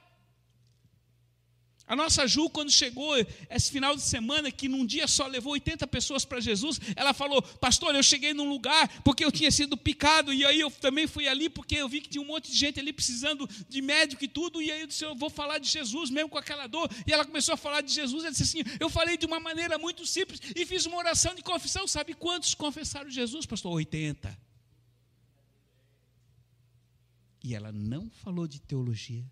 A 1.89 1.97
nossa 1.97 2.27
Ju, 2.27 2.51
quando 2.51 2.71
chegou 2.71 3.17
esse 3.49 3.71
final 3.71 3.97
de 3.97 4.03
semana, 4.03 4.51
que 4.51 4.69
num 4.69 4.85
dia 4.85 5.09
só 5.09 5.27
levou 5.27 5.55
80 5.55 5.87
pessoas 5.87 6.23
para 6.23 6.39
Jesus, 6.39 6.79
ela 6.95 7.15
falou: 7.15 7.41
Pastor, 7.41 7.95
eu 7.95 8.03
cheguei 8.03 8.35
num 8.35 8.47
lugar 8.47 8.87
porque 9.03 9.25
eu 9.25 9.33
tinha 9.33 9.51
sido 9.51 9.75
picado, 9.75 10.31
e 10.31 10.45
aí 10.45 10.61
eu 10.61 10.71
também 10.71 11.07
fui 11.07 11.27
ali 11.27 11.49
porque 11.49 11.77
eu 11.77 11.89
vi 11.89 12.03
que 12.03 12.11
tinha 12.11 12.21
um 12.21 12.27
monte 12.27 12.53
de 12.53 12.59
gente 12.59 12.79
ali 12.79 12.93
precisando 12.93 13.49
de 13.71 13.81
médico 13.81 14.23
e 14.23 14.29
tudo, 14.29 14.61
e 14.61 14.71
aí 14.71 14.83
eu 14.83 14.87
disse: 14.87 15.03
Eu 15.03 15.15
vou 15.15 15.31
falar 15.31 15.57
de 15.57 15.67
Jesus 15.67 16.11
mesmo 16.11 16.29
com 16.29 16.37
aquela 16.37 16.67
dor. 16.67 16.91
E 17.07 17.13
ela 17.13 17.25
começou 17.25 17.55
a 17.55 17.57
falar 17.57 17.81
de 17.81 17.91
Jesus, 17.91 18.23
ela 18.23 18.33
disse 18.33 18.43
assim: 18.43 18.63
Eu 18.79 18.91
falei 18.91 19.17
de 19.17 19.25
uma 19.25 19.41
maneira 19.41 19.79
muito 19.79 20.05
simples 20.05 20.43
e 20.55 20.67
fiz 20.67 20.85
uma 20.85 20.99
oração 20.99 21.35
de 21.35 21.43
confissão. 21.43 21.89
Sabe 21.89 22.13
quantos 22.13 22.55
confessaram 22.55 23.09
Jesus, 23.09 23.47
pastor? 23.47 23.73
80. 23.73 24.39
E 27.43 27.55
ela 27.55 27.73
não 27.73 28.11
falou 28.11 28.47
de 28.47 28.61
teologia 28.61 29.25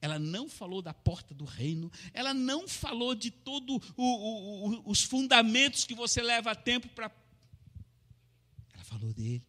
ela 0.00 0.18
não 0.18 0.48
falou 0.48 0.80
da 0.80 0.94
porta 0.94 1.34
do 1.34 1.44
reino, 1.44 1.90
ela 2.12 2.32
não 2.32 2.68
falou 2.68 3.14
de 3.14 3.30
todos 3.30 3.80
os 4.84 5.02
fundamentos 5.02 5.84
que 5.84 5.94
você 5.94 6.22
leva 6.22 6.54
tempo 6.54 6.88
para. 6.90 7.10
Ela 8.72 8.84
falou 8.84 9.12
dele. 9.12 9.44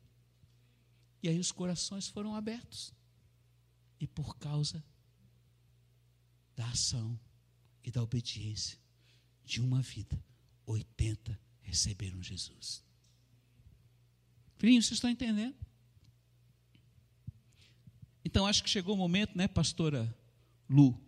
E 1.21 1.29
aí 1.29 1.39
os 1.39 1.51
corações 1.51 2.07
foram 2.07 2.35
abertos. 2.35 2.93
E 3.99 4.07
por 4.07 4.37
causa 4.37 4.83
da 6.55 6.67
ação 6.69 7.19
e 7.83 7.91
da 7.91 8.01
obediência 8.01 8.79
de 9.45 9.61
uma 9.61 9.81
vida, 9.81 10.21
80 10.65 11.39
receberam 11.61 12.23
Jesus. 12.23 12.83
Filhinho, 14.57 14.81
vocês 14.81 14.97
estão 14.97 15.09
entendendo? 15.09 15.55
Então 18.25 18.45
acho 18.45 18.63
que 18.63 18.69
chegou 18.69 18.95
o 18.95 18.97
momento, 18.97 19.37
né, 19.37 19.47
pastora 19.47 20.15
Lu, 20.69 20.99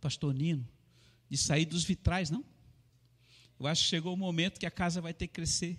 pastor 0.00 0.34
Nino, 0.34 0.68
de 1.28 1.38
sair 1.38 1.64
dos 1.64 1.84
vitrais, 1.84 2.28
não? 2.28 2.44
Eu 3.58 3.66
acho 3.66 3.84
que 3.84 3.88
chegou 3.90 4.14
o 4.14 4.16
momento 4.16 4.58
que 4.58 4.66
a 4.66 4.70
casa 4.70 5.00
vai 5.00 5.14
ter 5.14 5.28
que 5.28 5.34
crescer. 5.34 5.78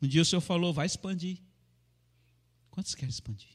Um 0.00 0.08
dia 0.08 0.22
o 0.22 0.24
senhor 0.24 0.40
falou, 0.40 0.72
vai 0.72 0.86
expandir. 0.86 1.38
Quantos 2.70 2.94
querem 2.94 3.10
expandir? 3.10 3.50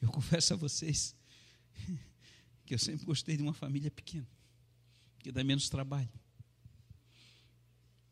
Eu 0.00 0.10
confesso 0.10 0.54
a 0.54 0.56
vocês 0.56 1.14
que 2.64 2.74
eu 2.74 2.78
sempre 2.78 3.04
gostei 3.04 3.36
de 3.36 3.42
uma 3.42 3.52
família 3.52 3.90
pequena, 3.90 4.28
que 5.18 5.30
dá 5.30 5.44
menos 5.44 5.68
trabalho. 5.68 6.08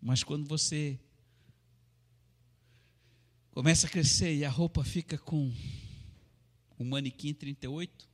Mas 0.00 0.24
quando 0.24 0.46
você 0.46 0.98
começa 3.52 3.86
a 3.86 3.90
crescer 3.90 4.34
e 4.34 4.44
a 4.44 4.50
roupa 4.50 4.82
fica 4.82 5.16
com 5.16 5.52
um 6.82 6.88
manequim 6.88 7.32
38, 7.32 8.10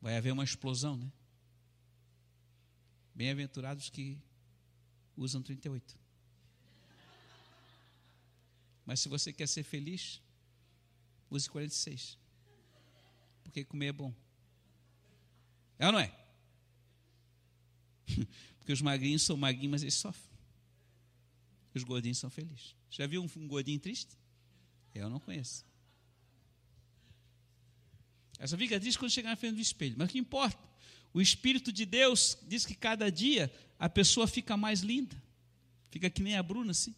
vai 0.00 0.16
haver 0.16 0.32
uma 0.32 0.42
explosão, 0.42 0.96
né? 0.96 1.10
Bem-aventurados 3.14 3.88
que 3.88 4.18
usam 5.16 5.40
38. 5.40 5.96
Mas 8.84 9.00
se 9.00 9.08
você 9.08 9.32
quer 9.32 9.46
ser 9.46 9.62
feliz, 9.62 10.20
use 11.30 11.48
46. 11.48 12.18
Porque 13.44 13.64
comer 13.64 13.86
é 13.86 13.92
bom. 13.92 14.12
É 15.78 15.86
ou 15.86 15.92
não 15.92 16.00
é? 16.00 16.12
Porque 18.58 18.72
os 18.72 18.82
magrinhos 18.82 19.22
são 19.22 19.36
magrinhos, 19.36 19.70
mas 19.70 19.82
eles 19.82 19.94
sofrem. 19.94 20.36
Os 21.74 21.84
gordinhos 21.84 22.18
são 22.18 22.28
felizes. 22.28 22.74
Já 22.90 23.06
viu 23.06 23.22
um, 23.22 23.28
um 23.36 23.46
gordinho 23.46 23.78
triste? 23.78 24.18
Eu 24.92 25.08
não 25.08 25.20
conheço. 25.20 25.67
Essa 28.38 28.56
fica 28.56 28.78
triste 28.78 28.98
quando 28.98 29.10
chegar 29.10 29.30
na 29.30 29.36
frente 29.36 29.56
do 29.56 29.60
espelho. 29.60 29.94
Mas 29.98 30.10
que 30.10 30.18
importa? 30.18 30.58
O 31.12 31.20
Espírito 31.20 31.72
de 31.72 31.84
Deus 31.84 32.38
diz 32.46 32.64
que 32.64 32.74
cada 32.74 33.10
dia 33.10 33.52
a 33.78 33.88
pessoa 33.88 34.26
fica 34.26 34.56
mais 34.56 34.80
linda. 34.80 35.20
Fica 35.90 36.08
que 36.08 36.22
nem 36.22 36.36
a 36.36 36.42
Bruna, 36.42 36.70
assim. 36.70 36.94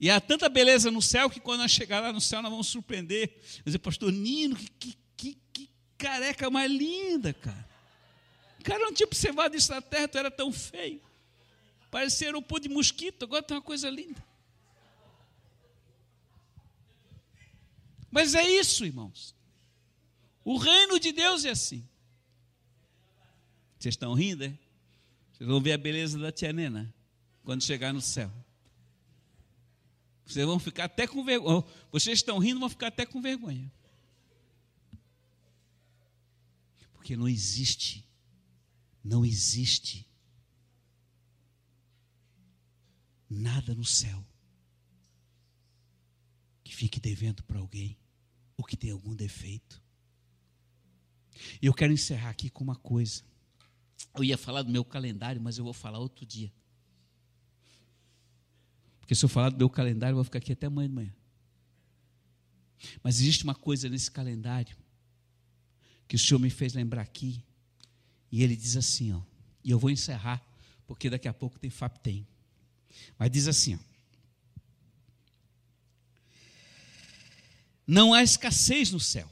E 0.00 0.10
há 0.10 0.20
tanta 0.20 0.48
beleza 0.48 0.90
no 0.90 1.02
céu 1.02 1.28
que 1.28 1.40
quando 1.40 1.60
nós 1.60 1.70
chegar 1.70 2.00
lá 2.00 2.12
no 2.12 2.20
céu 2.20 2.42
nós 2.42 2.50
vamos 2.50 2.68
surpreender. 2.68 3.40
Dizer, 3.64 3.78
pastor 3.78 4.12
Nino, 4.12 4.54
que, 4.54 4.68
que, 4.78 4.98
que, 5.16 5.38
que 5.52 5.70
careca 5.96 6.50
mais 6.50 6.70
linda, 6.70 7.32
cara. 7.32 7.68
Cara 8.62 8.84
não 8.84 8.92
tinha 8.92 9.06
observado 9.06 9.56
isso 9.56 9.72
na 9.72 9.80
terra, 9.80 10.08
tu 10.08 10.18
era 10.18 10.30
tão 10.30 10.52
feio. 10.52 11.00
Parecia 11.90 12.36
um 12.36 12.42
pô 12.42 12.58
de 12.58 12.68
mosquito, 12.68 13.22
agora 13.24 13.42
tem 13.42 13.56
uma 13.56 13.62
coisa 13.62 13.88
linda. 13.88 14.22
Mas 18.10 18.34
é 18.34 18.48
isso, 18.48 18.84
irmãos. 18.84 19.34
O 20.48 20.56
reino 20.56 20.98
de 20.98 21.12
Deus 21.12 21.44
é 21.44 21.50
assim. 21.50 21.86
Vocês 23.78 23.92
estão 23.92 24.14
rindo, 24.14 24.44
é? 24.44 24.58
Vocês 25.30 25.46
vão 25.46 25.60
ver 25.60 25.72
a 25.72 25.76
beleza 25.76 26.18
da 26.18 26.32
tia 26.32 26.54
Nena 26.54 26.94
quando 27.44 27.62
chegar 27.62 27.92
no 27.92 28.00
céu. 28.00 28.32
Vocês 30.24 30.46
vão 30.46 30.58
ficar 30.58 30.84
até 30.84 31.06
com 31.06 31.22
vergonha. 31.22 31.62
Vocês 31.92 32.20
estão 32.20 32.38
rindo, 32.38 32.60
vão 32.60 32.70
ficar 32.70 32.86
até 32.86 33.04
com 33.04 33.20
vergonha. 33.20 33.70
Porque 36.94 37.14
não 37.14 37.28
existe, 37.28 38.02
não 39.04 39.26
existe 39.26 40.08
nada 43.28 43.74
no 43.74 43.84
céu 43.84 44.24
que 46.64 46.74
fique 46.74 46.98
devendo 46.98 47.42
para 47.42 47.58
alguém 47.58 47.98
ou 48.56 48.64
que 48.64 48.78
tem 48.78 48.92
algum 48.92 49.14
defeito. 49.14 49.86
E 51.60 51.66
eu 51.66 51.74
quero 51.74 51.92
encerrar 51.92 52.30
aqui 52.30 52.50
com 52.50 52.64
uma 52.64 52.76
coisa. 52.76 53.22
Eu 54.14 54.24
ia 54.24 54.38
falar 54.38 54.62
do 54.62 54.70
meu 54.70 54.84
calendário, 54.84 55.40
mas 55.40 55.58
eu 55.58 55.64
vou 55.64 55.72
falar 55.72 55.98
outro 55.98 56.26
dia. 56.26 56.52
Porque 59.00 59.14
se 59.14 59.24
eu 59.24 59.28
falar 59.28 59.50
do 59.50 59.56
meu 59.56 59.70
calendário, 59.70 60.12
eu 60.12 60.16
vou 60.16 60.24
ficar 60.24 60.38
aqui 60.38 60.52
até 60.52 60.66
amanhã 60.66 60.88
de 60.88 60.94
manhã. 60.94 61.14
Mas 63.02 63.20
existe 63.20 63.44
uma 63.44 63.54
coisa 63.54 63.88
nesse 63.88 64.10
calendário 64.10 64.76
que 66.06 66.16
o 66.16 66.18
Senhor 66.18 66.38
me 66.38 66.50
fez 66.50 66.74
lembrar 66.74 67.02
aqui. 67.02 67.42
E 68.30 68.42
ele 68.42 68.56
diz 68.56 68.76
assim, 68.76 69.12
ó. 69.12 69.22
E 69.64 69.70
eu 69.70 69.78
vou 69.78 69.90
encerrar, 69.90 70.42
porque 70.86 71.10
daqui 71.10 71.28
a 71.28 71.34
pouco 71.34 71.58
tem 71.58 71.70
FAPTEM. 71.70 72.26
Mas 73.18 73.30
diz 73.30 73.48
assim, 73.48 73.76
ó. 73.76 73.78
Não 77.86 78.12
há 78.12 78.22
escassez 78.22 78.92
no 78.92 79.00
céu. 79.00 79.30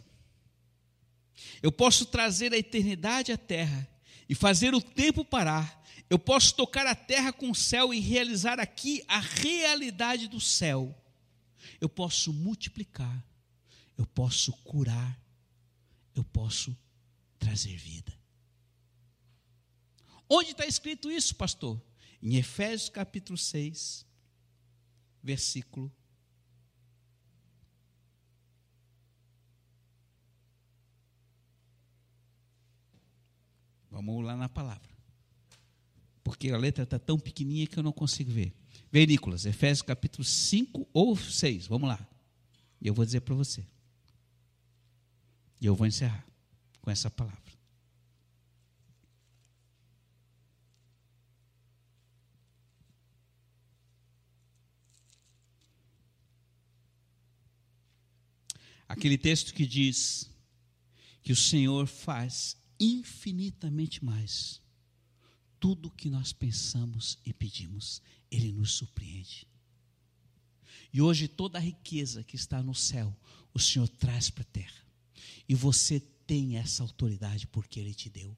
Eu 1.63 1.73
posso 1.73 2.07
trazer 2.07 2.53
a 2.53 2.59
eternidade 2.59 3.33
à 3.33 3.37
terra 3.37 3.89
e 4.29 4.35
fazer 4.35 4.75
o 4.75 4.81
tempo 4.81 5.25
parar. 5.25 5.85
Eu 6.09 6.19
posso 6.19 6.55
tocar 6.55 6.87
a 6.87 6.95
terra 6.95 7.33
com 7.33 7.51
o 7.51 7.55
céu 7.55 7.93
e 7.93 8.01
realizar 8.01 8.61
aqui 8.61 9.05
a 9.09 9.19
realidade 9.19 10.29
do 10.29 10.41
céu. 10.41 10.95
Eu 11.81 11.89
posso 11.89 12.33
multiplicar. 12.33 13.25
Eu 13.99 14.07
posso 14.07 14.53
curar. 14.53 15.21
Eu 16.15 16.25
posso 16.25 16.77
trazer 17.39 17.77
vida. 17.77 18.17
Onde 20.29 20.51
está 20.51 20.67
escrito 20.67 21.11
isso, 21.11 21.35
pastor? 21.35 21.81
Em 22.23 22.37
Efésios 22.37 22.89
capítulo 22.89 23.39
6, 23.39 24.05
versículo 25.23 25.93
Vamos 33.97 34.23
lá 34.23 34.37
na 34.37 34.47
palavra. 34.47 34.91
Porque 36.23 36.51
a 36.51 36.59
letra 36.59 36.85
está 36.85 36.99
tão 36.99 37.19
pequenininha 37.19 37.67
que 37.67 37.79
eu 37.79 37.83
não 37.83 37.93
consigo 37.93 38.31
ver. 38.31 38.53
Vem, 38.93 39.07
Nicolas, 39.07 39.47
Efésios 39.47 39.81
capítulo 39.81 40.23
5 40.23 40.87
ou 40.93 41.17
6. 41.17 41.67
Vamos 41.67 41.89
lá. 41.89 42.07
Eu 42.79 42.93
vou 42.93 43.07
dizer 43.07 43.23
para 43.23 43.35
você. 43.35 43.67
E 45.59 45.65
eu 45.65 45.75
vou 45.75 45.87
encerrar 45.87 46.27
com 46.83 46.91
essa 46.91 47.11
palavra. 47.11 47.41
Aquele 58.87 59.17
texto 59.17 59.55
que 59.55 59.67
diz 59.67 60.31
que 61.23 61.33
o 61.33 61.37
Senhor 61.37 61.87
faz 61.87 62.59
infinitamente 62.79 64.05
mais. 64.05 64.61
Tudo 65.59 65.91
que 65.91 66.11
nós 66.11 66.33
pensamos 66.33 67.19
e 67.25 67.33
pedimos, 67.33 68.03
Ele 68.31 68.53
nos 68.53 68.73
surpreende. 68.73 69.47
E 70.93 71.01
hoje 71.01 71.29
toda 71.29 71.59
a 71.59 71.61
riqueza 71.61 72.23
que 72.23 72.37
está 72.37 72.63
no 72.63 72.75
céu, 72.75 73.15
o 73.53 73.59
Senhor 73.59 73.89
traz 73.89 74.31
para 74.31 74.43
a 74.43 74.53
terra. 74.53 74.87
E 75.49 75.55
você 75.55 76.01
tem 76.27 76.57
essa 76.57 76.83
autoridade 76.83 77.47
porque 77.47 77.81
Ele 77.81 77.95
te 77.95 78.09
deu. 78.09 78.37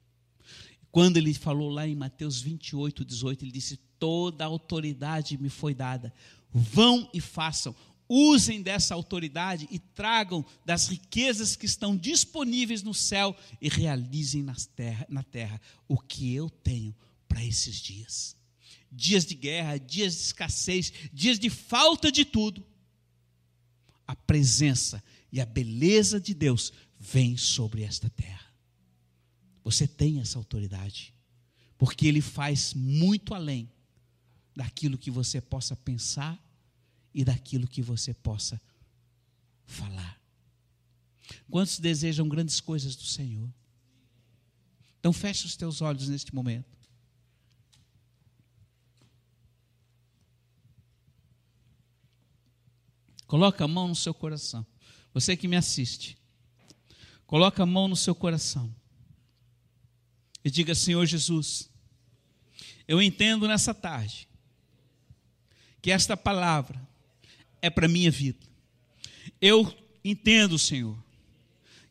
Quando 0.90 1.18
ele 1.18 1.34
falou 1.34 1.70
lá 1.70 1.86
em 1.86 1.94
Mateus 1.94 2.40
28, 2.40 3.04
18, 3.04 3.44
ele 3.44 3.52
disse: 3.52 3.76
Toda 3.98 4.44
autoridade 4.44 5.36
me 5.36 5.48
foi 5.48 5.74
dada. 5.74 6.12
Vão 6.50 7.08
e 7.12 7.20
façam. 7.20 7.74
Usem 8.08 8.62
dessa 8.62 8.94
autoridade 8.94 9.68
e 9.70 9.78
tragam 9.78 10.44
das 10.64 10.86
riquezas 10.88 11.54
que 11.54 11.66
estão 11.66 11.94
disponíveis 11.94 12.82
no 12.82 12.94
céu 12.94 13.36
e 13.60 13.68
realizem 13.68 14.42
na 14.42 14.54
terra, 14.54 15.06
na 15.10 15.22
terra 15.22 15.60
o 15.86 15.98
que 15.98 16.34
eu 16.34 16.48
tenho 16.48 16.96
para 17.28 17.44
esses 17.44 17.76
dias. 17.76 18.34
Dias 18.90 19.26
de 19.26 19.34
guerra, 19.34 19.76
dias 19.76 20.14
de 20.14 20.20
escassez, 20.22 20.90
dias 21.12 21.38
de 21.38 21.50
falta 21.50 22.10
de 22.10 22.24
tudo. 22.24 22.66
A 24.06 24.16
presença 24.16 25.04
e 25.30 25.38
a 25.38 25.44
beleza 25.44 26.18
de 26.18 26.32
Deus 26.32 26.72
vem 26.98 27.36
sobre 27.36 27.82
esta 27.82 28.08
terra. 28.08 28.48
Você 29.62 29.86
tem 29.86 30.18
essa 30.18 30.38
autoridade, 30.38 31.12
porque 31.76 32.06
Ele 32.06 32.22
faz 32.22 32.72
muito 32.72 33.34
além 33.34 33.70
daquilo 34.56 34.96
que 34.96 35.10
você 35.10 35.42
possa 35.42 35.76
pensar 35.76 36.42
e 37.14 37.24
daquilo 37.24 37.66
que 37.66 37.82
você 37.82 38.14
possa 38.14 38.60
falar. 39.64 40.20
Quantos 41.50 41.78
desejam 41.78 42.28
grandes 42.28 42.60
coisas 42.60 42.96
do 42.96 43.04
Senhor? 43.04 43.52
Então 44.98 45.12
feche 45.12 45.46
os 45.46 45.56
teus 45.56 45.80
olhos 45.80 46.08
neste 46.08 46.34
momento. 46.34 46.76
Coloca 53.26 53.64
a 53.64 53.68
mão 53.68 53.88
no 53.88 53.94
seu 53.94 54.14
coração. 54.14 54.66
Você 55.12 55.36
que 55.36 55.46
me 55.46 55.56
assiste. 55.56 56.16
Coloca 57.26 57.62
a 57.62 57.66
mão 57.66 57.86
no 57.86 57.96
seu 57.96 58.14
coração 58.14 58.74
e 60.42 60.50
diga: 60.50 60.74
Senhor 60.74 61.04
Jesus, 61.04 61.70
eu 62.86 63.02
entendo 63.02 63.46
nessa 63.46 63.74
tarde 63.74 64.26
que 65.82 65.90
esta 65.90 66.16
palavra 66.16 66.87
é 67.60 67.70
para 67.70 67.86
a 67.86 67.88
minha 67.88 68.10
vida. 68.10 68.46
Eu 69.40 69.72
entendo, 70.04 70.58
Senhor, 70.58 70.96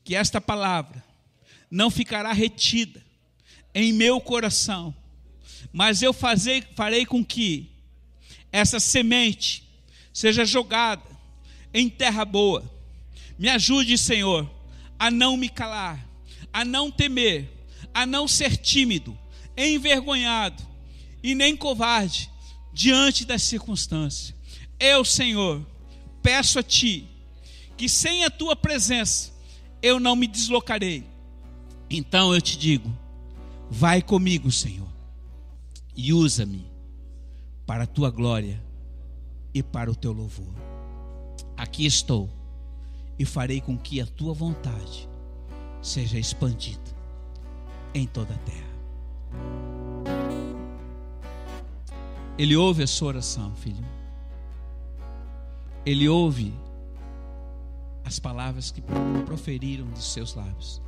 que 0.04 0.16
esta 0.16 0.40
palavra 0.40 1.04
não 1.70 1.90
ficará 1.90 2.32
retida 2.32 3.04
em 3.74 3.92
meu 3.94 4.20
coração, 4.20 4.96
mas 5.72 6.02
eu 6.02 6.14
farei 6.14 7.06
com 7.06 7.24
que 7.24 7.70
essa 8.52 8.80
semente 8.80 9.68
seja 10.14 10.46
jogada 10.46 11.04
em 11.74 11.90
terra 11.90 12.26
boa. 12.26 12.70
Me 13.38 13.50
ajude, 13.50 13.98
Senhor, 13.98 14.50
a 14.98 15.12
não 15.12 15.38
me 15.38 15.50
calar, 15.50 16.08
a 16.52 16.66
não 16.66 16.90
temer, 16.90 17.52
a 17.94 18.06
não 18.06 18.28
ser 18.28 18.58
tímido, 18.58 19.18
envergonhado 19.56 20.66
e 21.22 21.36
nem 21.36 21.56
covarde 21.56 22.30
diante 22.74 23.26
das 23.26 23.44
circunstâncias. 23.44 24.37
Eu, 24.80 25.04
Senhor, 25.04 25.66
peço 26.22 26.60
a 26.60 26.64
Ti 26.64 27.08
que 27.76 27.88
sem 27.88 28.26
a 28.26 28.30
Tua 28.30 28.56
presença 28.56 29.32
eu 29.82 30.00
não 30.00 30.16
me 30.16 30.28
deslocarei. 30.28 31.06
Então 31.90 32.34
eu 32.34 32.42
te 32.42 32.58
digo: 32.58 32.92
vai 33.70 34.02
comigo, 34.02 34.52
Senhor, 34.52 34.88
e 35.96 36.14
usa-me 36.14 36.66
para 37.66 37.84
a 37.84 37.88
Tua 37.88 38.10
glória 38.10 38.62
e 39.54 39.64
para 39.64 39.92
o 39.92 39.96
Teu 39.96 40.12
louvor. 40.12 40.54
Aqui 41.56 41.86
estou 41.86 42.30
e 43.18 43.26
farei 43.26 43.62
com 43.62 43.78
que 43.78 44.02
a 44.02 44.06
Tua 44.06 44.34
vontade 44.34 45.08
seja 45.82 46.20
expandida 46.20 46.98
em 47.94 48.06
toda 48.06 48.34
a 48.34 48.38
terra. 48.38 48.68
Ele 52.38 52.56
ouve 52.56 52.84
a 52.84 52.88
sua 52.88 53.08
oração, 53.10 53.56
filho. 53.56 53.97
Ele 55.88 56.10
ouve 56.10 56.54
as 58.04 58.20
palavras 58.20 58.72
que 58.72 58.84
proferiram 59.26 59.90
de 59.94 60.04
seus 60.04 60.36
lábios. 60.36 60.82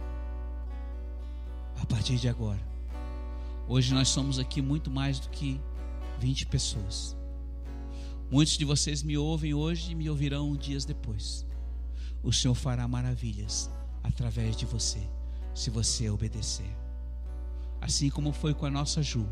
A 1.82 1.86
partir 1.86 2.18
de 2.18 2.28
agora, 2.28 2.60
hoje 3.66 3.94
nós 3.94 4.10
somos 4.10 4.38
aqui 4.38 4.62
muito 4.62 4.92
mais 4.92 5.18
do 5.18 5.30
que 5.30 5.58
20 6.20 6.48
pessoas. 6.48 7.16
Muitos 8.30 8.58
de 8.58 8.66
vocês 8.66 9.02
me 9.02 9.18
ouvem 9.18 9.54
hoje 9.54 9.94
e 9.94 9.96
me 9.96 10.10
ouvirão 10.10 10.54
dias 10.58 10.84
depois. 10.84 11.48
O 12.22 12.34
Senhor 12.34 12.54
fará 12.54 12.86
maravilhas 12.86 13.72
através 14.04 14.58
de 14.58 14.66
você, 14.66 15.00
se 15.56 15.70
você 15.70 16.10
obedecer. 16.10 16.76
Assim 17.80 18.10
como 18.10 18.34
foi 18.34 18.54
com 18.54 18.66
a 18.66 18.70
nossa 18.70 19.02
Ju, 19.02 19.26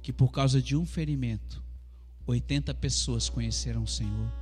que 0.00 0.14
por 0.14 0.32
causa 0.32 0.62
de 0.62 0.74
um 0.74 0.86
ferimento, 0.86 1.62
80 2.26 2.72
pessoas 2.72 3.28
conheceram 3.28 3.82
o 3.82 3.86
Senhor. 3.86 4.41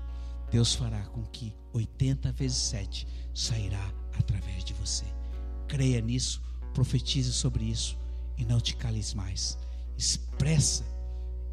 Deus 0.50 0.74
fará 0.74 1.00
com 1.06 1.22
que 1.22 1.54
80 1.72 2.32
vezes 2.32 2.58
7 2.58 3.06
sairá 3.32 3.92
através 4.18 4.64
de 4.64 4.74
você. 4.74 5.04
Creia 5.68 6.00
nisso, 6.00 6.42
profetize 6.74 7.32
sobre 7.32 7.64
isso 7.64 7.96
e 8.36 8.44
não 8.44 8.60
te 8.60 8.74
cales 8.76 9.14
mais. 9.14 9.56
Expressa 9.96 10.84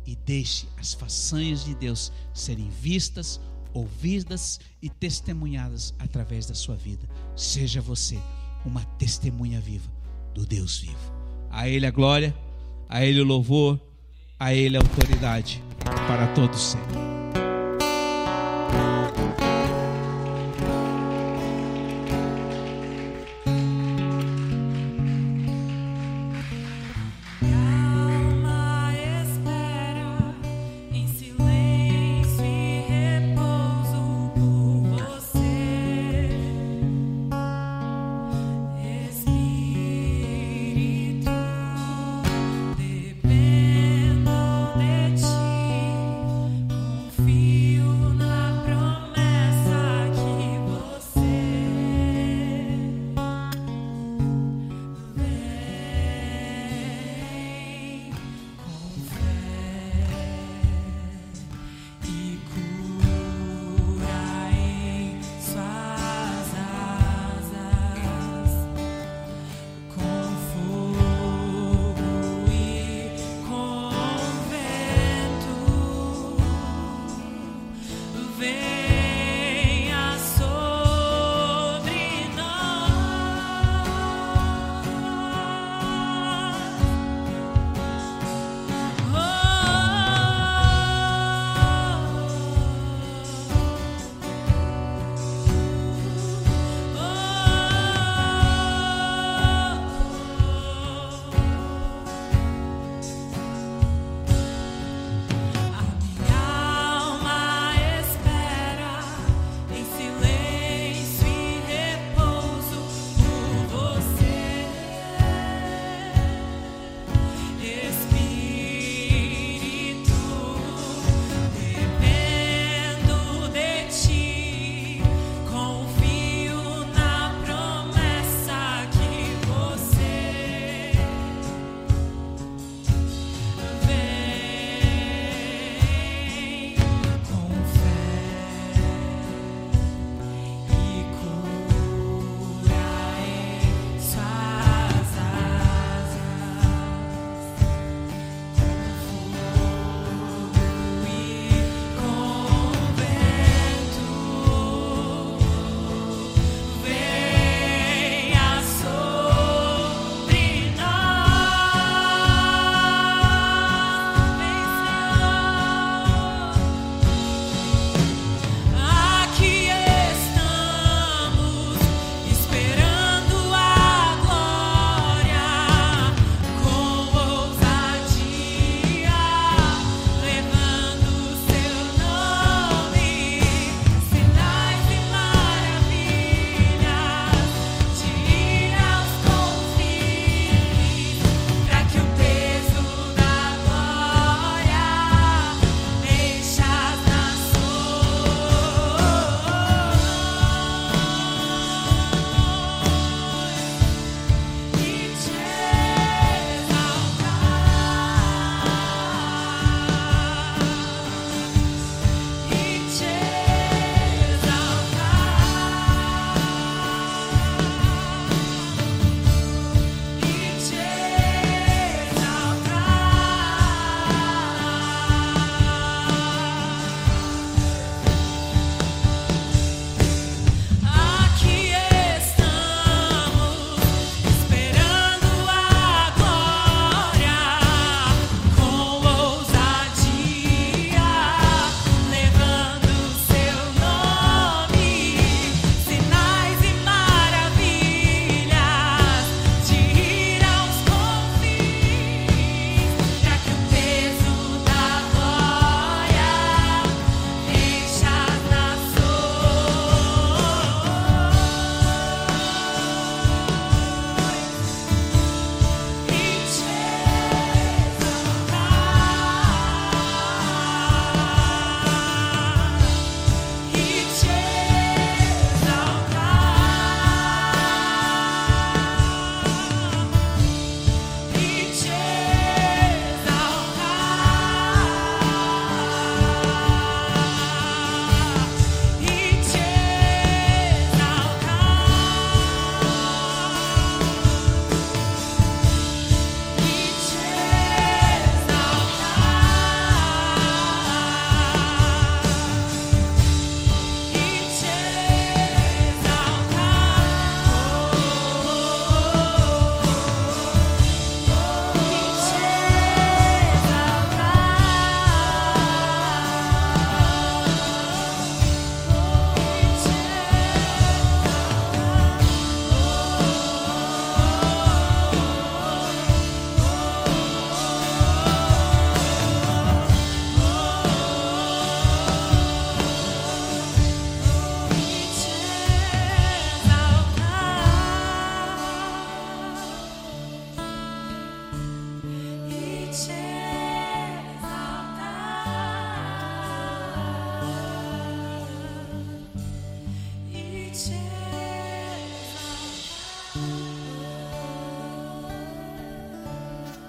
e 0.06 0.16
deixe 0.16 0.68
as 0.78 0.94
façanhas 0.94 1.64
de 1.66 1.76
Deus 1.76 2.12
serem 2.34 2.70
vistas, 2.70 3.40
ouvidas 3.74 4.60
e 4.82 4.90
testemunhadas 4.90 5.94
através 6.00 6.48
da 6.48 6.56
sua 6.56 6.76
vida. 6.76 7.08
Seja 7.36 7.82
você 7.82 8.20
uma 8.66 8.84
testemunha 8.84 9.62
viva 9.62 9.90
do 10.34 10.46
Deus 10.46 10.80
vivo. 10.80 11.14
A 11.50 11.68
Ele 11.68 11.86
a 11.86 11.92
glória, 11.92 12.36
a 12.90 13.06
Ele 13.06 13.22
o 13.22 13.26
louvor, 13.26 13.80
a 14.40 14.54
Ele 14.54 14.78
a 14.78 14.80
autoridade 14.80 15.62
para 16.08 16.28
todos 16.34 16.60
sempre. 16.60 17.07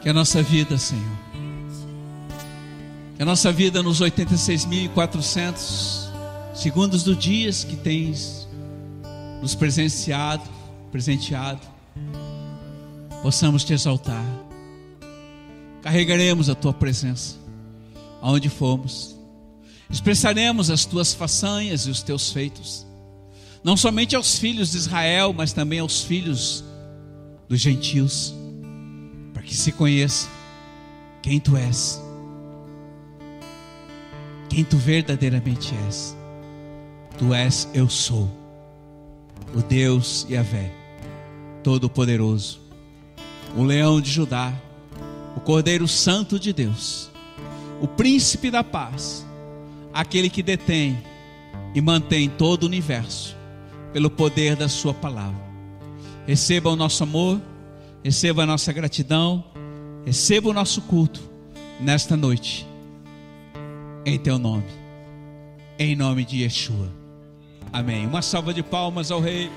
Que 0.03 0.09
a 0.09 0.15
nossa 0.15 0.43
vida, 0.43 0.79
Senhor, 0.79 1.19
que 3.17 3.23
a 3.23 3.27
nossa 3.27 3.51
vida 3.51 3.83
nos 3.83 4.01
86.400 4.01 6.09
segundos 6.55 7.03
do 7.03 7.17
dias 7.17 7.65
que 7.65 7.77
tens 7.77 8.49
nos 9.41 9.55
presenciado, 9.55 10.43
presenteado, 10.91 11.61
possamos 13.23 13.65
te 13.65 13.73
exaltar. 13.73 14.25
Carregaremos 15.83 16.49
a 16.49 16.55
tua 16.55 16.73
presença 16.73 17.37
aonde 18.21 18.49
fomos. 18.49 19.17
Expressaremos 19.91 20.71
as 20.71 20.85
tuas 20.85 21.15
façanhas 21.15 21.87
e 21.87 21.91
os 21.91 22.03
teus 22.03 22.31
feitos, 22.31 22.87
não 23.65 23.77
somente 23.77 24.15
aos 24.15 24.39
filhos 24.39 24.73
de 24.73 24.77
Israel, 24.77 25.33
mas 25.33 25.53
também 25.53 25.79
aos 25.79 26.03
filhos 26.03 26.63
dos 27.49 27.61
gentios, 27.61 28.35
para 29.33 29.43
que 29.43 29.55
se 29.55 29.73
conheça 29.73 30.29
quem 31.23 31.39
tu 31.41 31.57
és, 31.57 32.03
quem 34.49 34.65
tu 34.65 34.77
verdadeiramente 34.77 35.75
és. 35.87 36.17
Tu 37.19 37.35
és, 37.35 37.69
eu 37.75 37.89
sou, 37.89 38.31
o 39.55 39.61
Deus 39.61 40.27
Yahvé, 40.31 40.73
Todo-Poderoso, 41.63 42.61
o 43.57 43.65
Leão 43.65 44.01
de 44.01 44.11
Judá, 44.11 44.53
o 45.37 45.41
Cordeiro 45.41 45.89
Santo 45.89 46.39
de 46.39 46.53
Deus, 46.53 47.11
o 47.81 47.89
Príncipe 47.89 48.51
da 48.51 48.63
Paz, 48.63 49.27
aquele 49.93 50.31
que 50.31 50.43
detém 50.43 50.99
e 51.75 51.81
mantém 51.81 52.29
todo 52.29 52.63
o 52.63 52.67
universo 52.67 53.37
pelo 53.93 54.11
poder 54.11 54.55
da 54.57 54.69
Sua 54.69 54.95
palavra. 54.95 55.43
Receba 56.27 56.71
o 56.71 56.77
nosso 56.77 57.03
amor, 57.03 57.41
receba 58.03 58.43
a 58.43 58.47
nossa 58.47 58.73
gratidão, 58.73 59.45
receba 60.05 60.49
o 60.49 60.53
nosso 60.53 60.83
culto 60.83 61.21
nesta 61.81 62.17
noite, 62.17 62.67
em 64.05 64.19
Teu 64.19 64.39
nome, 64.39 64.67
em 65.79 65.95
nome 65.95 66.25
de 66.25 66.43
Yeshua. 66.43 66.93
Amém. 67.73 68.07
Uma 68.07 68.23
salva 68.23 68.55
de 68.55 68.63
palmas 68.63 69.11
ao 69.11 69.21
Rei. 69.21 69.51